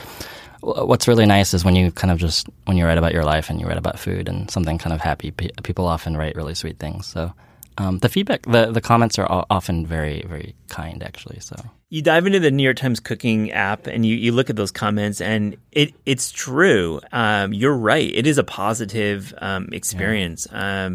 what's 0.61 1.09
really 1.09 1.27
nice 1.27 1.55
is 1.55 1.65
when 1.65 1.77
you 1.77 1.93
kind 1.93 2.11
of 2.11 2.19
just 2.19 2.49
when 2.65 2.77
you 2.77 2.85
write 2.85 2.99
about 2.99 3.13
your 3.13 3.25
life 3.25 3.51
and 3.51 3.61
you 3.61 3.67
write 3.67 3.79
about 3.79 3.99
food 3.99 4.29
and 4.29 4.51
something 4.51 4.79
kind 4.79 4.93
of 4.93 5.01
happy. 5.01 5.31
People 5.31 5.87
often 5.87 6.17
write 6.17 6.37
really 6.37 6.55
sweet 6.55 6.79
things. 6.79 7.07
So 7.07 7.33
um, 7.79 7.99
the 7.99 8.09
feedback, 8.09 8.43
the 8.43 8.73
the 8.73 8.81
comments 8.81 9.19
are 9.19 9.47
often 9.51 9.87
very 9.87 10.25
very 10.29 10.55
kind 10.69 11.03
actually. 11.03 11.41
So 11.41 11.57
you 11.91 12.03
dive 12.03 12.27
into 12.27 12.41
the 12.41 12.51
New 12.51 12.63
York 12.63 12.77
Times 12.77 13.01
cooking 13.01 13.51
app 13.53 13.87
and 13.87 14.05
you, 14.05 14.15
you 14.15 14.33
look 14.33 14.51
at 14.51 14.57
those 14.57 14.71
comments 14.71 15.21
and 15.21 15.57
it 15.73 15.95
it's 16.05 16.31
true. 16.31 17.01
Um, 17.13 17.53
you're 17.53 17.77
right. 17.77 18.11
It 18.13 18.27
is 18.27 18.39
a 18.39 18.45
positive 18.45 19.33
um, 19.39 19.69
experience. 19.73 20.47
Yeah. 20.51 20.89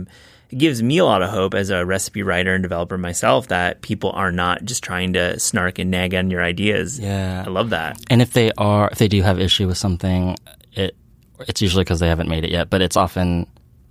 It 0.54 0.60
gives 0.60 0.84
me 0.84 1.00
a 1.00 1.04
lot 1.04 1.24
of 1.24 1.32
hope 1.32 1.56
as 1.56 1.72
a 1.72 1.84
recipe 1.84 2.22
writer 2.22 2.54
and 2.54 2.62
developer 2.62 2.96
myself 2.96 3.48
that 3.48 3.82
people 3.82 4.12
are 4.12 4.32
not 4.32 4.64
just 4.64 4.84
trying 4.84 5.14
to 5.14 5.40
snark 5.40 5.80
and 5.80 5.90
nag 5.90 6.14
on 6.14 6.30
your 6.30 6.44
ideas. 6.44 7.00
Yeah, 7.00 7.44
I 7.44 7.50
love 7.50 7.72
that. 7.72 8.00
And 8.12 8.22
if 8.22 8.34
they 8.34 8.52
are, 8.60 8.88
if 8.92 9.00
they 9.00 9.08
do 9.08 9.24
have 9.24 9.40
issue 9.40 9.66
with 9.66 9.80
something, 9.80 10.38
it 10.74 10.96
it's 11.40 11.60
usually 11.60 11.84
because 11.84 12.00
they 12.00 12.08
haven't 12.08 12.30
made 12.30 12.44
it 12.44 12.52
yet. 12.52 12.70
But 12.70 12.84
it's 12.84 12.96
often 12.96 13.48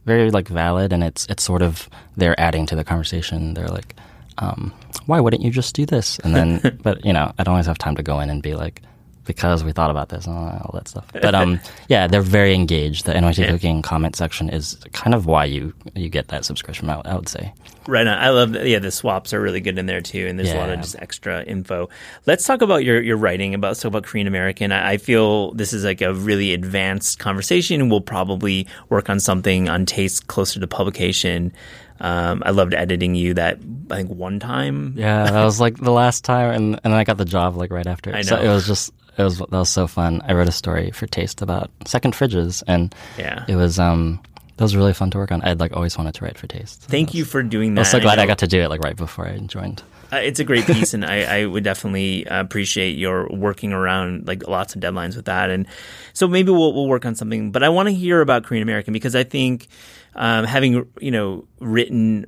very 0.07 0.31
like 0.31 0.47
valid, 0.47 0.92
and 0.92 1.02
it's 1.02 1.26
it's 1.26 1.42
sort 1.42 1.62
of 1.62 1.88
they're 2.16 2.38
adding 2.38 2.64
to 2.66 2.76
the 2.76 2.85
conversation. 2.85 3.54
They're 3.54 3.66
like, 3.66 3.97
um, 4.38 4.73
why 5.07 5.19
wouldn't 5.19 5.42
you 5.42 5.50
just 5.50 5.75
do 5.75 5.85
this? 5.85 6.21
And 6.21 6.33
then, 6.33 6.78
but 6.85 7.04
you 7.04 7.12
know, 7.12 7.33
I 7.40 7.42
don't 7.42 7.54
always 7.54 7.66
have 7.66 7.78
time 7.78 7.97
to 7.97 8.04
go 8.04 8.21
in 8.21 8.31
and 8.31 8.40
be 8.40 8.54
like, 8.54 8.83
because 9.25 9.64
we 9.64 9.73
thought 9.73 9.91
about 9.91 10.09
this 10.09 10.26
and 10.26 10.37
all 10.37 10.71
that 10.75 10.88
stuff. 10.88 11.07
But 11.12 11.35
um, 11.35 11.61
yeah, 11.88 12.07
they're 12.07 12.21
very 12.23 12.55
engaged. 12.55 13.07
The 13.07 13.12
NYT 13.12 13.38
yeah. 13.38 13.50
Cooking 13.50 13.83
comment 13.83 14.17
section 14.17 14.49
is 14.49 14.76
kind 14.93 15.14
of 15.14 15.26
why 15.26 15.45
you 15.45 15.73
you 15.95 16.09
get 16.09 16.29
that 16.29 16.45
subscription. 16.45 16.91
I, 16.91 17.00
I 17.05 17.14
would 17.14 17.29
say. 17.29 17.52
Right 17.87 18.07
on. 18.07 18.19
I 18.19 18.31
love 18.31 18.53
that. 18.53 18.67
Yeah, 18.67 18.79
the 18.79 18.91
swaps 18.91 19.33
are 19.33 19.41
really 19.41 19.61
good 19.61 19.79
in 19.79 19.87
there 19.87 20.01
too, 20.01 20.27
and 20.27 20.39
there's 20.39 20.51
yeah. 20.51 20.59
a 20.59 20.61
lot 20.61 20.71
of 20.71 20.81
just 20.81 20.97
extra 20.99 21.43
info. 21.43 21.89
Let's 22.27 22.45
talk 22.45 22.62
about 22.62 22.85
your 22.85 23.01
your 23.03 23.17
writing 23.17 23.55
about 23.55 23.77
so 23.77 23.89
about 23.89 24.05
Korean 24.05 24.27
American. 24.27 24.73
I, 24.73 24.93
I, 24.93 24.97
feel 24.97 25.53
this 25.53 25.73
is 25.73 25.85
like 25.85 26.01
a 26.01 26.15
really 26.15 26.53
advanced 26.53 27.19
conversation. 27.19 27.89
We'll 27.89 28.01
probably 28.01 28.67
work 28.89 29.11
on 29.11 29.21
something 29.21 29.69
on 29.69 29.87
taste 29.87 30.27
closer 30.29 30.61
to 30.61 30.67
publication. 30.67 31.53
Um, 32.01 32.43
I 32.45 32.51
loved 32.51 32.75
editing 32.75 33.15
you 33.15 33.35
that 33.35 33.59
I 33.91 33.97
think 33.97 34.11
one 34.11 34.41
time. 34.41 34.95
Yeah, 34.97 35.25
that 35.25 35.45
was 35.45 35.61
like 35.61 35.77
the 35.77 35.93
last 35.93 36.25
time, 36.25 36.51
and 36.51 36.81
and 36.85 36.95
I 36.95 37.05
got 37.05 37.17
the 37.19 37.25
job 37.25 37.57
like 37.57 37.71
right 37.71 37.87
after. 37.87 38.11
I 38.11 38.19
know. 38.19 38.23
So 38.23 38.41
it 38.41 38.49
was 38.49 38.67
just 38.67 38.93
it 39.17 39.23
was 39.23 39.39
that 39.39 39.51
was 39.51 39.71
so 39.71 39.87
fun. 39.87 40.23
I 40.25 40.33
wrote 40.33 40.49
a 40.49 40.53
story 40.53 40.91
for 40.91 41.07
Taste 41.07 41.43
about 41.43 41.71
second 41.87 42.15
fridges, 42.15 42.62
and 42.67 42.95
yeah, 43.19 43.45
it 43.49 43.57
was 43.57 43.79
um 43.79 44.21
that 44.57 44.65
was 44.65 44.77
really 44.77 44.93
fun 44.93 45.11
to 45.11 45.19
work 45.19 45.33
on. 45.33 45.43
I'd 45.43 45.61
like 45.61 45.75
always 45.75 45.97
wanted 45.97 46.15
to 46.15 46.25
write 46.25 46.39
for 46.39 46.47
Taste. 46.47 46.83
So 46.83 46.89
Thank 46.89 47.09
was, 47.09 47.17
you 47.17 47.25
for 47.25 47.43
doing 47.43 47.75
that. 47.75 47.83
I'm 47.83 47.85
so 47.87 48.01
glad 48.01 48.19
I, 48.19 48.25
I, 48.25 48.27
got 48.27 48.39
to 48.39 48.47
do 48.47 48.61
it 48.61 48.69
like 48.69 48.81
right 48.81 48.97
before 48.97 49.27
I 49.27 49.39
joined. 49.39 49.83
Uh, 50.13 50.17
it's 50.17 50.41
a 50.41 50.45
great 50.45 50.67
piece, 50.67 50.93
and 50.93 51.07
I, 51.07 51.41
I, 51.41 51.47
would 51.47 51.65
definitely 51.65 52.27
appreciate 52.27 52.99
your 52.99 53.29
working 53.31 53.73
around 53.73 54.27
like 54.27 54.47
lots 54.47 54.75
of 54.75 54.83
deadlines 54.83 55.17
with 55.17 55.25
that. 55.25 55.49
And 55.49 55.67
so 56.13 56.29
maybe 56.29 56.51
we'll 56.51 56.75
we'll 56.75 56.87
work 56.87 57.07
on 57.07 57.15
something. 57.15 57.51
But 57.51 57.63
I 57.63 57.71
want 57.71 57.89
to 57.89 57.95
hear 57.95 58.21
about 58.21 58.45
Korean 58.45 58.63
American 58.63 58.93
because 58.93 59.17
I 59.17 59.25
think 59.25 59.69
um, 60.15 60.45
having 60.45 60.87
you 61.01 61.11
know 61.11 61.47
written 61.61 62.27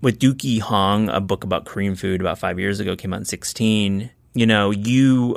with 0.00 0.18
Deuki 0.18 0.58
Hong 0.60 1.10
a 1.10 1.20
book 1.20 1.44
about 1.44 1.66
Korean 1.66 1.96
food 1.96 2.20
about 2.22 2.38
five 2.38 2.58
years 2.58 2.80
ago 2.80 2.96
came 2.96 3.12
out 3.12 3.18
in 3.18 3.24
sixteen. 3.26 4.10
You 4.34 4.46
know, 4.46 4.70
you 4.70 5.36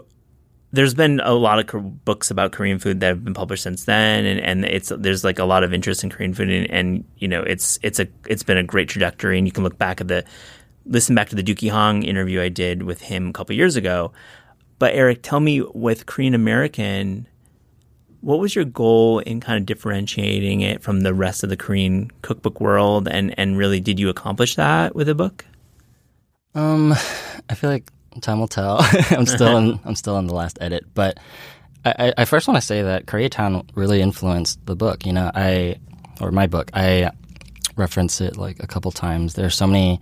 there's 0.71 0.93
been 0.93 1.21
a 1.21 1.33
lot 1.33 1.59
of 1.59 2.05
books 2.05 2.31
about 2.31 2.51
Korean 2.51 2.79
food 2.79 2.99
that 2.99 3.07
have 3.07 3.23
been 3.23 3.33
published 3.33 3.63
since 3.63 3.85
then, 3.85 4.25
and, 4.25 4.39
and 4.39 4.65
it's 4.65 4.91
there's 4.97 5.23
like 5.23 5.39
a 5.39 5.45
lot 5.45 5.63
of 5.63 5.73
interest 5.73 6.03
in 6.03 6.09
Korean 6.09 6.33
food, 6.33 6.49
and, 6.49 6.69
and, 6.69 7.03
you 7.17 7.27
know 7.27 7.41
it's 7.41 7.79
it's 7.81 7.99
a 7.99 8.07
it's 8.27 8.43
been 8.43 8.57
a 8.57 8.63
great 8.63 8.89
trajectory, 8.89 9.37
and 9.37 9.47
you 9.47 9.51
can 9.51 9.63
look 9.63 9.77
back 9.77 10.01
at 10.01 10.07
the 10.07 10.25
listen 10.85 11.15
back 11.15 11.29
to 11.29 11.35
the 11.35 11.43
Deuki 11.43 11.71
Hong 11.71 12.03
interview 12.03 12.41
I 12.41 12.49
did 12.49 12.83
with 12.83 13.01
him 13.01 13.29
a 13.29 13.33
couple 13.33 13.55
years 13.55 13.75
ago. 13.75 14.11
But 14.77 14.93
Eric, 14.93 15.21
tell 15.21 15.39
me 15.39 15.61
with 15.61 16.05
Korean 16.05 16.33
American, 16.33 17.27
what 18.19 18.39
was 18.39 18.53
your 18.53 18.65
goal 18.65 19.19
in 19.19 19.39
kind 19.39 19.57
of 19.57 19.65
differentiating 19.65 20.59
it 20.61 20.81
from 20.81 21.01
the 21.01 21.13
rest 21.13 21.43
of 21.43 21.49
the 21.49 21.57
Korean 21.57 22.11
cookbook 22.21 22.59
world, 22.59 23.07
and 23.07 23.33
and 23.39 23.57
really 23.57 23.79
did 23.79 23.99
you 23.99 24.09
accomplish 24.09 24.55
that 24.55 24.95
with 24.95 25.07
the 25.07 25.15
book? 25.15 25.45
Um, 26.53 26.93
I 27.49 27.55
feel 27.55 27.69
like 27.69 27.91
time 28.21 28.39
will 28.39 28.47
tell. 28.47 28.77
I'm 29.11 29.25
still 29.25 29.57
in 29.57 29.79
I'm 29.85 29.95
still 29.95 30.17
in 30.17 30.27
the 30.27 30.35
last 30.35 30.57
edit, 30.61 30.85
but 30.93 31.19
I, 31.85 32.13
I 32.17 32.25
first 32.25 32.47
want 32.47 32.57
to 32.57 32.65
say 32.65 32.81
that 32.81 33.05
Koreatown 33.05 33.67
really 33.75 34.01
influenced 34.01 34.65
the 34.65 34.75
book. 34.75 35.05
You 35.05 35.13
know, 35.13 35.31
I 35.33 35.77
or 36.19 36.31
my 36.31 36.47
book, 36.47 36.71
I 36.73 37.11
reference 37.75 38.21
it 38.21 38.37
like 38.37 38.61
a 38.61 38.67
couple 38.67 38.91
times. 38.91 39.35
There's 39.35 39.55
so 39.55 39.67
many. 39.67 39.99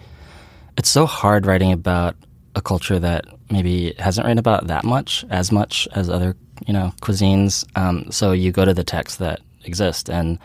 It's 0.77 0.89
so 0.89 1.05
hard 1.05 1.45
writing 1.45 1.71
about 1.71 2.15
a 2.55 2.61
culture 2.61 2.99
that 2.99 3.25
maybe 3.51 3.93
hasn't 3.99 4.25
written 4.25 4.39
about 4.39 4.67
that 4.67 4.83
much, 4.83 5.25
as 5.29 5.51
much 5.51 5.87
as 5.93 6.09
other 6.09 6.35
you 6.65 6.73
know 6.73 6.93
cuisines. 7.01 7.65
Um, 7.75 8.11
so 8.11 8.31
you 8.31 8.51
go 8.51 8.65
to 8.65 8.73
the 8.73 8.83
texts 8.83 9.17
that 9.17 9.41
exist, 9.65 10.09
and 10.09 10.39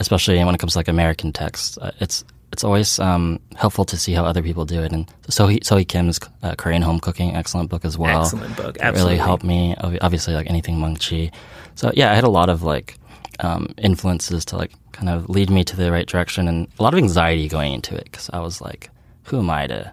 especially 0.00 0.42
when 0.44 0.54
it 0.54 0.58
comes 0.58 0.72
to 0.72 0.78
like 0.78 0.88
American 0.88 1.32
texts, 1.32 1.78
uh, 1.78 1.92
it's 2.00 2.24
it's 2.52 2.64
always 2.64 2.98
um, 2.98 3.40
helpful 3.56 3.84
to 3.86 3.96
see 3.96 4.12
how 4.12 4.24
other 4.24 4.42
people 4.42 4.66
do 4.66 4.82
it. 4.82 4.92
And 4.92 5.10
so 5.28 5.48
Sohui 5.48 5.88
Kim's 5.88 6.20
uh, 6.42 6.54
Korean 6.54 6.82
home 6.82 7.00
cooking, 7.00 7.34
excellent 7.34 7.70
book 7.70 7.84
as 7.84 7.96
well. 7.96 8.22
Excellent 8.22 8.56
book, 8.56 8.76
It 8.76 8.94
really 8.94 9.16
helped 9.16 9.42
me. 9.42 9.74
Obviously, 9.80 10.34
like 10.34 10.48
anything 10.48 10.76
Maangchi. 10.76 11.32
So 11.74 11.90
yeah, 11.94 12.12
I 12.12 12.14
had 12.14 12.24
a 12.24 12.30
lot 12.30 12.50
of 12.50 12.62
like 12.62 12.96
um, 13.40 13.74
influences 13.78 14.44
to 14.46 14.56
like 14.56 14.72
kind 14.92 15.08
of 15.08 15.30
lead 15.30 15.48
me 15.48 15.64
to 15.64 15.76
the 15.76 15.90
right 15.90 16.06
direction, 16.06 16.46
and 16.46 16.68
a 16.78 16.82
lot 16.82 16.92
of 16.92 16.98
anxiety 16.98 17.48
going 17.48 17.72
into 17.72 17.96
it 17.96 18.04
because 18.04 18.28
I 18.32 18.40
was 18.40 18.60
like, 18.60 18.90
who 19.24 19.38
am 19.38 19.48
I 19.48 19.66
to, 19.68 19.92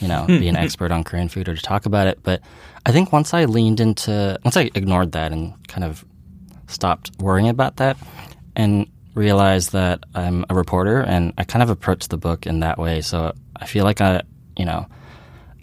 you 0.00 0.08
know, 0.08 0.26
be 0.26 0.48
an 0.48 0.56
expert 0.64 0.90
on 0.90 1.04
Korean 1.04 1.28
food 1.28 1.48
or 1.48 1.54
to 1.54 1.62
talk 1.62 1.86
about 1.86 2.08
it? 2.08 2.18
But 2.24 2.42
I 2.84 2.90
think 2.90 3.12
once 3.12 3.32
I 3.32 3.44
leaned 3.44 3.78
into, 3.78 4.38
once 4.44 4.56
I 4.56 4.70
ignored 4.74 5.12
that 5.12 5.30
and 5.30 5.54
kind 5.68 5.84
of 5.84 6.04
stopped 6.66 7.12
worrying 7.20 7.48
about 7.48 7.76
that, 7.76 7.96
and 8.56 8.88
realized 9.16 9.72
that 9.72 10.04
I'm 10.14 10.44
a 10.50 10.54
reporter 10.54 11.00
and 11.00 11.32
I 11.38 11.44
kind 11.44 11.62
of 11.62 11.70
approached 11.70 12.10
the 12.10 12.18
book 12.18 12.46
in 12.46 12.60
that 12.60 12.78
way. 12.78 13.00
So 13.00 13.32
I 13.56 13.66
feel 13.66 13.84
like 13.84 14.00
I, 14.00 14.22
you 14.56 14.66
know, 14.66 14.86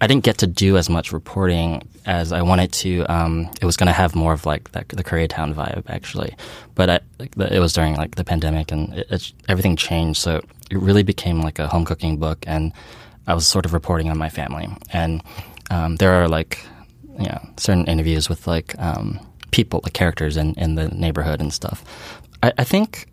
I 0.00 0.06
didn't 0.08 0.24
get 0.24 0.38
to 0.38 0.46
do 0.46 0.76
as 0.76 0.90
much 0.90 1.12
reporting 1.12 1.88
as 2.04 2.32
I 2.32 2.42
wanted 2.42 2.72
to. 2.72 3.06
Um, 3.06 3.48
it 3.60 3.64
was 3.64 3.76
going 3.76 3.86
to 3.86 3.92
have 3.92 4.14
more 4.14 4.32
of 4.32 4.44
like 4.44 4.72
the, 4.72 4.84
the 4.88 5.04
Koreatown 5.04 5.54
vibe 5.54 5.84
actually, 5.88 6.34
but 6.74 6.90
I, 6.90 7.00
it 7.20 7.60
was 7.60 7.72
during 7.72 7.94
like 7.94 8.16
the 8.16 8.24
pandemic 8.24 8.72
and 8.72 8.92
it, 8.92 9.32
everything 9.48 9.76
changed. 9.76 10.20
So 10.20 10.42
it 10.70 10.78
really 10.78 11.04
became 11.04 11.40
like 11.40 11.60
a 11.60 11.68
home 11.68 11.84
cooking 11.84 12.18
book, 12.18 12.44
and 12.46 12.72
I 13.26 13.34
was 13.34 13.46
sort 13.46 13.64
of 13.64 13.72
reporting 13.72 14.10
on 14.10 14.18
my 14.18 14.28
family. 14.28 14.68
And 14.92 15.22
um, 15.70 15.96
there 15.96 16.12
are 16.14 16.28
like 16.28 16.66
you 17.18 17.26
know 17.26 17.40
certain 17.56 17.86
interviews 17.86 18.28
with 18.28 18.46
like 18.46 18.78
um, 18.78 19.20
people, 19.52 19.80
like 19.84 19.92
characters 19.92 20.36
in 20.36 20.54
in 20.54 20.74
the 20.74 20.88
neighborhood 20.88 21.40
and 21.40 21.52
stuff. 21.52 21.84
I, 22.42 22.52
I 22.58 22.64
think 22.64 23.06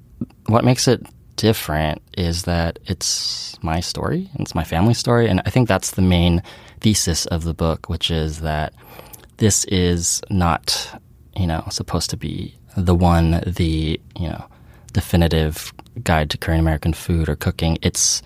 what 0.48 0.66
makes 0.66 0.88
it 0.88 1.06
different 1.36 2.02
is 2.18 2.44
that 2.44 2.80
it's 2.86 3.58
my 3.64 3.80
story, 3.80 4.30
it's 4.36 4.56
my 4.56 4.64
family 4.64 4.94
story, 4.94 5.28
and 5.28 5.42
I 5.46 5.50
think 5.50 5.68
that's 5.68 5.92
the 5.92 6.02
main 6.02 6.44
thesis 6.80 7.26
of 7.28 7.44
the 7.44 7.54
book, 7.54 7.90
which 7.90 8.12
is 8.12 8.42
that 8.42 8.74
this 9.38 9.66
is 9.66 10.22
not, 10.30 11.00
you 11.36 11.48
know, 11.48 11.64
supposed 11.70 12.10
to 12.12 12.18
be 12.18 12.56
the 12.78 12.96
one, 12.96 13.42
the 13.46 14.00
you 14.20 14.30
know, 14.30 14.46
definitive 14.94 15.74
guide 16.04 16.30
to 16.30 16.38
Korean 16.38 16.60
American 16.60 16.94
food 16.94 17.28
or 17.28 17.36
cooking. 17.36 17.78
It's 17.82 18.22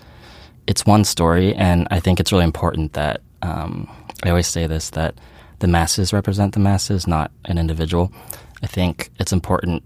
it's 0.68 0.86
one 0.86 1.04
story, 1.04 1.54
and 1.56 1.88
I 1.92 2.00
think 2.00 2.20
it's 2.20 2.32
really 2.32 2.44
important 2.44 2.94
that 2.94 3.22
um, 3.42 3.90
I 4.24 4.30
always 4.30 4.48
say 4.48 4.68
this 4.68 4.90
that 4.92 5.16
the 5.60 5.68
masses 5.68 6.12
represent 6.12 6.54
the 6.54 6.60
masses, 6.60 7.08
not 7.08 7.32
an 7.46 7.58
individual. 7.58 8.12
I 8.64 8.68
think 8.68 9.10
it's 9.20 9.32
important 9.32 9.84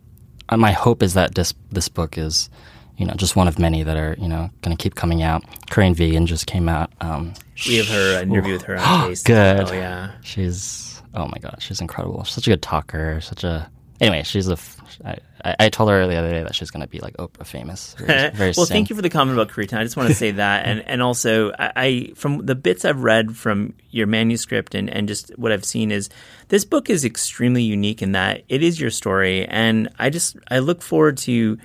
my 0.57 0.71
hope 0.71 1.03
is 1.03 1.13
that 1.13 1.35
this 1.35 1.53
this 1.71 1.89
book 1.89 2.17
is, 2.17 2.49
you 2.97 3.05
know, 3.05 3.13
just 3.13 3.35
one 3.35 3.47
of 3.47 3.59
many 3.59 3.83
that 3.83 3.97
are 3.97 4.15
you 4.19 4.27
know 4.27 4.49
going 4.61 4.75
to 4.75 4.81
keep 4.81 4.95
coming 4.95 5.21
out. 5.21 5.43
Korean 5.69 5.93
Vegan 5.93 6.25
just 6.25 6.47
came 6.47 6.69
out. 6.69 6.91
Um, 7.01 7.33
we 7.67 7.75
have 7.77 7.87
her 7.87 8.21
an 8.21 8.31
interview 8.31 8.53
with 8.53 8.63
her 8.63 8.77
on 8.77 9.07
Taste. 9.09 9.25
Good. 9.25 9.69
Oh 9.69 9.73
yeah, 9.73 10.11
she's 10.21 11.01
oh 11.13 11.27
my 11.27 11.37
god, 11.39 11.57
she's 11.59 11.81
incredible. 11.81 12.23
She's 12.23 12.35
such 12.35 12.47
a 12.47 12.51
good 12.51 12.61
talker. 12.61 13.21
Such 13.21 13.43
a 13.43 13.69
anyway, 13.99 14.23
she's 14.23 14.47
a. 14.47 14.57
I, 15.05 15.55
I 15.59 15.69
told 15.69 15.89
her 15.89 16.05
the 16.07 16.15
other 16.15 16.31
day 16.31 16.43
that 16.43 16.53
she's 16.55 16.71
going 16.71 16.81
to 16.81 16.87
be 16.87 16.99
like 16.99 17.15
Oprah 17.17 17.45
famous. 17.45 17.95
Very, 17.97 18.29
very 18.33 18.53
well, 18.57 18.65
soon. 18.65 18.73
thank 18.73 18.89
you 18.89 18.95
for 18.95 19.01
the 19.01 19.09
comment 19.09 19.39
about 19.39 19.53
Koreatown. 19.53 19.77
I 19.77 19.83
just 19.83 19.95
want 19.95 20.09
to 20.09 20.15
say 20.15 20.31
that, 20.31 20.65
and 20.65 20.81
and 20.87 21.01
also 21.01 21.51
I, 21.51 21.71
I, 21.75 22.13
from 22.15 22.45
the 22.45 22.55
bits 22.55 22.83
I've 22.85 23.03
read 23.03 23.35
from 23.37 23.73
your 23.91 24.07
manuscript 24.07 24.75
and 24.75 24.89
and 24.89 25.07
just 25.07 25.29
what 25.37 25.51
I've 25.51 25.65
seen 25.65 25.91
is 25.91 26.09
this 26.49 26.65
book 26.65 26.89
is 26.89 27.05
extremely 27.05 27.63
unique 27.63 28.01
in 28.01 28.11
that 28.13 28.43
it 28.49 28.63
is 28.63 28.79
your 28.79 28.91
story, 28.91 29.45
and 29.45 29.89
I 29.97 30.09
just 30.09 30.35
I 30.49 30.59
look 30.59 30.81
forward 30.81 31.17
to 31.19 31.57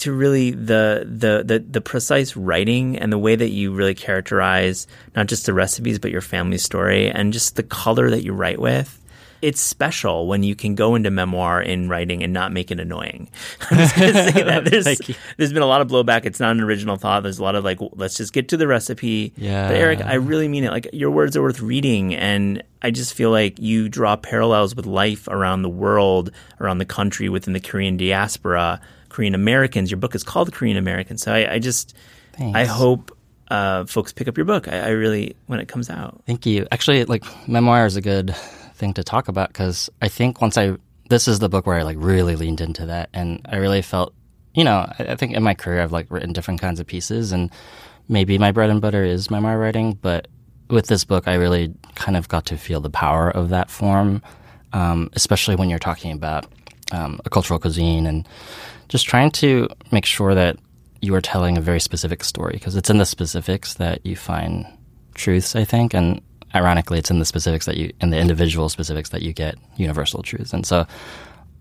to 0.00 0.12
really 0.12 0.50
the, 0.50 1.04
the 1.06 1.42
the 1.44 1.58
the 1.58 1.80
precise 1.80 2.34
writing 2.34 2.98
and 2.98 3.12
the 3.12 3.18
way 3.18 3.36
that 3.36 3.50
you 3.50 3.72
really 3.72 3.94
characterize 3.94 4.86
not 5.14 5.26
just 5.26 5.44
the 5.44 5.52
recipes 5.52 5.98
but 5.98 6.10
your 6.10 6.22
family 6.22 6.56
story 6.56 7.10
and 7.10 7.34
just 7.34 7.56
the 7.56 7.62
color 7.62 8.08
that 8.08 8.24
you 8.24 8.32
write 8.32 8.58
with 8.58 8.99
it's 9.42 9.60
special 9.60 10.26
when 10.26 10.42
you 10.42 10.54
can 10.54 10.74
go 10.74 10.94
into 10.94 11.10
memoir 11.10 11.62
in 11.62 11.88
writing 11.88 12.22
and 12.22 12.32
not 12.32 12.52
make 12.52 12.70
it 12.70 12.78
annoying. 12.78 13.30
I'm 13.70 13.78
just 13.78 13.96
going 13.96 14.12
to 14.12 14.32
say 14.32 14.42
that. 14.42 14.64
There's, 14.70 14.84
there's 15.36 15.52
been 15.52 15.62
a 15.62 15.66
lot 15.66 15.80
of 15.80 15.88
blowback. 15.88 16.26
It's 16.26 16.40
not 16.40 16.52
an 16.52 16.60
original 16.60 16.96
thought. 16.96 17.22
There's 17.22 17.38
a 17.38 17.42
lot 17.42 17.54
of 17.54 17.64
like, 17.64 17.78
let's 17.92 18.16
just 18.16 18.32
get 18.32 18.48
to 18.48 18.56
the 18.56 18.66
recipe. 18.66 19.32
Yeah. 19.36 19.68
But 19.68 19.76
Eric, 19.76 20.00
I 20.02 20.14
really 20.14 20.48
mean 20.48 20.64
it. 20.64 20.70
Like, 20.70 20.88
your 20.92 21.10
words 21.10 21.36
are 21.36 21.42
worth 21.42 21.60
reading. 21.60 22.14
And 22.14 22.62
I 22.82 22.90
just 22.90 23.14
feel 23.14 23.30
like 23.30 23.58
you 23.58 23.88
draw 23.88 24.16
parallels 24.16 24.74
with 24.76 24.86
life 24.86 25.26
around 25.28 25.62
the 25.62 25.70
world, 25.70 26.30
around 26.60 26.78
the 26.78 26.84
country, 26.84 27.28
within 27.28 27.52
the 27.52 27.60
Korean 27.60 27.96
diaspora, 27.96 28.80
Korean 29.08 29.34
Americans. 29.34 29.90
Your 29.90 29.98
book 29.98 30.14
is 30.14 30.22
called 30.22 30.52
Korean 30.52 30.76
Americans. 30.76 31.22
So 31.22 31.32
I, 31.32 31.54
I 31.54 31.58
just, 31.58 31.96
Thanks. 32.34 32.56
I 32.56 32.64
hope 32.64 33.16
uh, 33.50 33.84
folks 33.86 34.12
pick 34.12 34.28
up 34.28 34.36
your 34.36 34.46
book. 34.46 34.68
I, 34.68 34.78
I 34.80 34.88
really, 34.90 35.36
when 35.46 35.60
it 35.60 35.68
comes 35.68 35.90
out. 35.90 36.22
Thank 36.26 36.46
you. 36.46 36.66
Actually, 36.70 37.04
like 37.04 37.24
memoir 37.48 37.86
is 37.86 37.96
a 37.96 38.00
good 38.00 38.34
thing 38.80 38.94
to 38.94 39.04
talk 39.04 39.28
about 39.28 39.48
because 39.48 39.88
I 40.02 40.08
think 40.08 40.40
once 40.40 40.58
I 40.58 40.76
this 41.08 41.28
is 41.28 41.38
the 41.38 41.48
book 41.48 41.66
where 41.66 41.76
I 41.76 41.82
like 41.82 41.98
really 42.00 42.34
leaned 42.36 42.60
into 42.60 42.86
that, 42.86 43.10
and 43.12 43.40
I 43.44 43.56
really 43.56 43.82
felt, 43.82 44.14
you 44.54 44.64
know, 44.64 44.90
I, 44.98 45.04
I 45.10 45.16
think 45.16 45.34
in 45.34 45.42
my 45.42 45.54
career 45.54 45.82
I've 45.82 45.92
like 45.92 46.10
written 46.10 46.32
different 46.32 46.60
kinds 46.60 46.80
of 46.80 46.86
pieces, 46.86 47.30
and 47.30 47.50
maybe 48.08 48.38
my 48.38 48.50
bread 48.50 48.70
and 48.70 48.80
butter 48.80 49.04
is 49.04 49.30
memoir 49.30 49.58
writing, 49.58 49.98
but 50.00 50.26
with 50.68 50.86
this 50.86 51.04
book 51.04 51.28
I 51.28 51.34
really 51.34 51.74
kind 51.94 52.16
of 52.16 52.28
got 52.28 52.46
to 52.46 52.56
feel 52.56 52.80
the 52.80 52.90
power 52.90 53.30
of 53.30 53.50
that 53.50 53.70
form, 53.70 54.22
um, 54.72 55.10
especially 55.12 55.56
when 55.56 55.68
you're 55.68 55.78
talking 55.78 56.12
about 56.12 56.46
um, 56.92 57.20
a 57.24 57.30
cultural 57.30 57.60
cuisine 57.60 58.06
and 58.06 58.26
just 58.88 59.06
trying 59.06 59.30
to 59.30 59.68
make 59.92 60.06
sure 60.06 60.34
that 60.34 60.56
you 61.02 61.14
are 61.14 61.20
telling 61.20 61.56
a 61.56 61.60
very 61.60 61.80
specific 61.80 62.24
story 62.24 62.52
because 62.54 62.76
it's 62.76 62.90
in 62.90 62.98
the 62.98 63.06
specifics 63.06 63.74
that 63.74 64.04
you 64.04 64.16
find 64.16 64.66
truths, 65.14 65.56
I 65.56 65.64
think, 65.64 65.94
and 65.94 66.20
ironically, 66.54 66.98
it's 66.98 67.10
in 67.10 67.18
the 67.18 67.24
specifics 67.24 67.66
that 67.66 67.76
you, 67.76 67.92
in 68.00 68.10
the 68.10 68.18
individual 68.18 68.68
specifics 68.68 69.10
that 69.10 69.22
you 69.22 69.32
get 69.32 69.56
universal 69.76 70.22
truths. 70.22 70.52
And 70.52 70.66
so, 70.66 70.86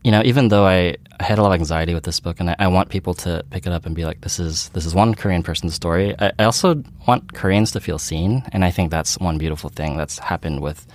you 0.03 0.11
know, 0.11 0.21
even 0.23 0.47
though 0.47 0.65
I, 0.65 0.95
I 1.19 1.23
had 1.23 1.39
a 1.39 1.41
lot 1.41 1.49
of 1.49 1.59
anxiety 1.59 1.93
with 1.93 2.03
this 2.03 2.19
book, 2.19 2.39
and 2.39 2.49
I, 2.51 2.55
I, 2.59 2.67
want 2.67 2.89
people 2.89 3.13
to 3.15 3.43
pick 3.49 3.65
it 3.67 3.73
up 3.73 3.85
and 3.85 3.93
be 3.95 4.05
like, 4.05 4.21
"This 4.21 4.39
is 4.39 4.69
this 4.69 4.85
is 4.85 4.95
one 4.95 5.13
Korean 5.13 5.43
person's 5.43 5.73
story." 5.73 6.15
I, 6.19 6.31
I 6.39 6.43
also 6.45 6.81
want 7.05 7.33
Koreans 7.33 7.71
to 7.71 7.81
feel 7.81 7.99
seen, 7.99 8.43
and 8.53 8.63
I 8.63 8.71
think 8.71 8.91
that's 8.91 9.17
one 9.19 9.37
beautiful 9.37 9.69
thing 9.69 9.97
that's 9.97 10.17
happened 10.19 10.61
with 10.61 10.87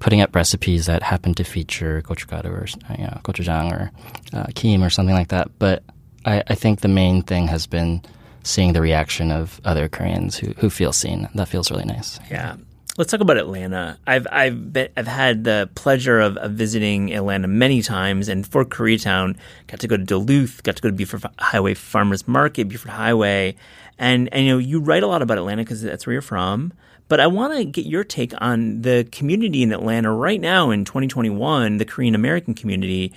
putting 0.00 0.20
up 0.20 0.34
recipes 0.34 0.86
that 0.86 1.02
happen 1.02 1.34
to 1.34 1.44
feature 1.44 2.02
gochugaru 2.02 2.46
or 2.46 2.66
you 2.96 3.04
know 3.04 3.20
gochujang 3.24 3.72
or 3.72 3.90
uh, 4.32 4.46
kim 4.54 4.82
or 4.82 4.90
something 4.90 5.14
like 5.14 5.28
that. 5.28 5.50
But 5.58 5.82
I, 6.24 6.42
I, 6.46 6.54
think 6.54 6.80
the 6.80 6.88
main 6.88 7.22
thing 7.22 7.48
has 7.48 7.66
been 7.66 8.02
seeing 8.42 8.72
the 8.72 8.80
reaction 8.80 9.30
of 9.30 9.60
other 9.64 9.88
Koreans 9.88 10.36
who, 10.36 10.52
who 10.58 10.70
feel 10.70 10.92
seen. 10.92 11.28
That 11.34 11.48
feels 11.48 11.70
really 11.70 11.84
nice. 11.84 12.18
Yeah. 12.30 12.56
Let's 12.98 13.12
talk 13.12 13.20
about 13.20 13.36
Atlanta. 13.36 13.96
I've 14.08 14.26
I've 14.32 14.72
been, 14.72 14.88
I've 14.96 15.06
had 15.06 15.44
the 15.44 15.70
pleasure 15.76 16.18
of, 16.18 16.36
of, 16.36 16.50
visiting 16.54 17.14
Atlanta 17.14 17.46
many 17.46 17.80
times, 17.80 18.28
and 18.28 18.44
for 18.44 18.64
Koreatown, 18.64 19.36
got 19.68 19.78
to 19.78 19.86
go 19.86 19.96
to 19.96 20.02
Duluth, 20.02 20.64
got 20.64 20.74
to 20.74 20.82
go 20.82 20.88
to 20.88 20.92
Buford 20.92 21.22
Highway 21.38 21.74
Farmers 21.74 22.26
Market, 22.26 22.68
Buford 22.68 22.90
Highway, 22.90 23.54
and 24.00 24.28
and 24.34 24.46
you 24.46 24.52
know 24.52 24.58
you 24.58 24.80
write 24.80 25.04
a 25.04 25.06
lot 25.06 25.22
about 25.22 25.38
Atlanta 25.38 25.62
because 25.62 25.80
that's 25.80 26.08
where 26.08 26.14
you're 26.14 26.22
from. 26.22 26.72
But 27.06 27.20
I 27.20 27.28
want 27.28 27.56
to 27.56 27.64
get 27.64 27.86
your 27.86 28.02
take 28.02 28.34
on 28.38 28.82
the 28.82 29.06
community 29.12 29.62
in 29.62 29.72
Atlanta 29.72 30.12
right 30.12 30.40
now 30.40 30.70
in 30.72 30.84
2021, 30.84 31.76
the 31.76 31.84
Korean 31.84 32.16
American 32.16 32.52
community. 32.52 33.12